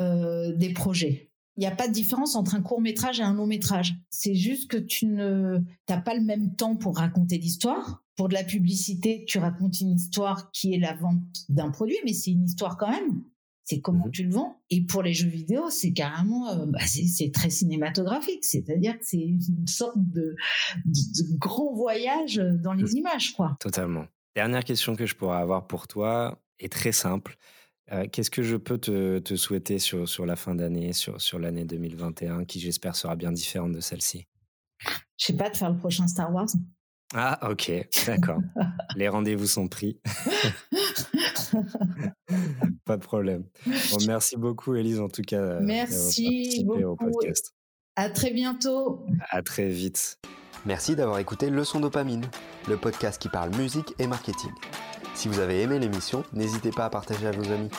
euh, 0.00 0.52
des 0.52 0.72
projets. 0.72 1.30
Il 1.56 1.60
n'y 1.60 1.66
a 1.66 1.74
pas 1.74 1.88
de 1.88 1.92
différence 1.92 2.36
entre 2.36 2.54
un 2.54 2.62
court 2.62 2.80
métrage 2.80 3.18
et 3.18 3.24
un 3.24 3.34
long 3.34 3.46
métrage. 3.46 3.96
C'est 4.10 4.36
juste 4.36 4.70
que 4.70 4.76
tu 4.76 5.06
ne 5.06 5.58
t'as 5.86 6.00
pas 6.00 6.14
le 6.14 6.20
même 6.20 6.54
temps 6.54 6.76
pour 6.76 6.96
raconter 6.98 7.36
l'histoire. 7.36 8.04
Pour 8.14 8.28
de 8.28 8.34
la 8.34 8.44
publicité, 8.44 9.24
tu 9.26 9.38
racontes 9.38 9.80
une 9.80 9.90
histoire 9.90 10.52
qui 10.52 10.72
est 10.72 10.78
la 10.78 10.94
vente 10.94 11.22
d'un 11.48 11.70
produit, 11.70 11.96
mais 12.04 12.12
c'est 12.12 12.30
une 12.30 12.44
histoire 12.44 12.76
quand 12.76 12.90
même. 12.90 13.22
C'est 13.64 13.80
comment 13.80 14.06
mhm. 14.06 14.12
tu 14.12 14.22
le 14.22 14.30
vends. 14.30 14.62
Et 14.70 14.82
pour 14.82 15.02
les 15.02 15.12
jeux 15.12 15.28
vidéo, 15.28 15.68
c'est 15.68 15.92
carrément, 15.92 16.48
euh, 16.48 16.66
bah, 16.66 16.78
c'est 16.86 17.32
très 17.32 17.50
cinématographique. 17.50 18.44
C'est-à-dire 18.44 18.98
que 18.98 19.04
c'est 19.04 19.18
une 19.18 19.66
sorte 19.66 19.98
de, 19.98 20.36
grand 21.38 21.74
voyage 21.74 22.36
dans 22.36 22.72
les 22.72 22.84
mhm. 22.84 22.98
images, 22.98 23.34
quoi. 23.34 23.56
Totalement. 23.60 24.06
Dernière 24.36 24.62
question 24.62 24.94
que 24.94 25.06
je 25.06 25.16
pourrais 25.16 25.38
avoir 25.38 25.66
pour 25.66 25.88
toi 25.88 26.40
est 26.60 26.72
très 26.72 26.92
simple. 26.92 27.36
Euh, 27.92 28.06
qu'est-ce 28.10 28.30
que 28.30 28.42
je 28.42 28.56
peux 28.56 28.78
te, 28.78 29.36
souhaiter 29.36 29.78
sur, 29.78 30.08
sur 30.08 30.26
la 30.26 30.36
fin 30.36 30.54
d'année, 30.54 30.92
sur, 30.92 31.20
sur 31.20 31.38
l'année 31.38 31.64
2021, 31.64 32.44
qui 32.44 32.60
j'espère 32.60 32.94
sera 32.96 33.16
bien 33.16 33.32
différente 33.32 33.72
de 33.72 33.80
celle-ci? 33.80 34.26
Je 35.16 35.26
sais 35.26 35.36
pas, 35.36 35.50
de 35.50 35.56
faire 35.56 35.70
le 35.70 35.78
prochain 35.78 36.06
Star 36.06 36.32
Wars. 36.32 36.48
Ah, 37.14 37.50
ok, 37.50 37.88
d'accord. 38.06 38.40
Les 38.96 39.08
rendez-vous 39.08 39.46
sont 39.46 39.68
pris. 39.68 39.98
pas 42.84 42.98
de 42.98 43.02
problème. 43.02 43.44
merci 44.06 44.36
beaucoup, 44.36 44.74
Elise, 44.74 45.00
en 45.00 45.08
tout 45.08 45.22
cas. 45.22 45.40
Euh, 45.40 45.60
merci 45.62 46.64
beaucoup. 46.66 46.82
Au 46.82 46.96
podcast. 46.96 47.54
À 47.96 48.10
très 48.10 48.30
bientôt. 48.30 49.06
À 49.30 49.42
très 49.42 49.68
vite. 49.68 50.18
Merci 50.66 50.94
d'avoir 50.96 51.18
écouté 51.18 51.48
Leçon 51.50 51.80
Dopamine, 51.80 52.26
le 52.68 52.76
podcast 52.76 53.20
qui 53.20 53.28
parle 53.28 53.56
musique 53.56 53.94
et 53.98 54.06
marketing. 54.06 54.50
Si 55.18 55.26
vous 55.26 55.40
avez 55.40 55.62
aimé 55.62 55.80
l'émission, 55.80 56.22
n'hésitez 56.32 56.70
pas 56.70 56.84
à 56.84 56.90
partager 56.90 57.26
à 57.26 57.32
vos 57.32 57.50
amis. 57.50 57.70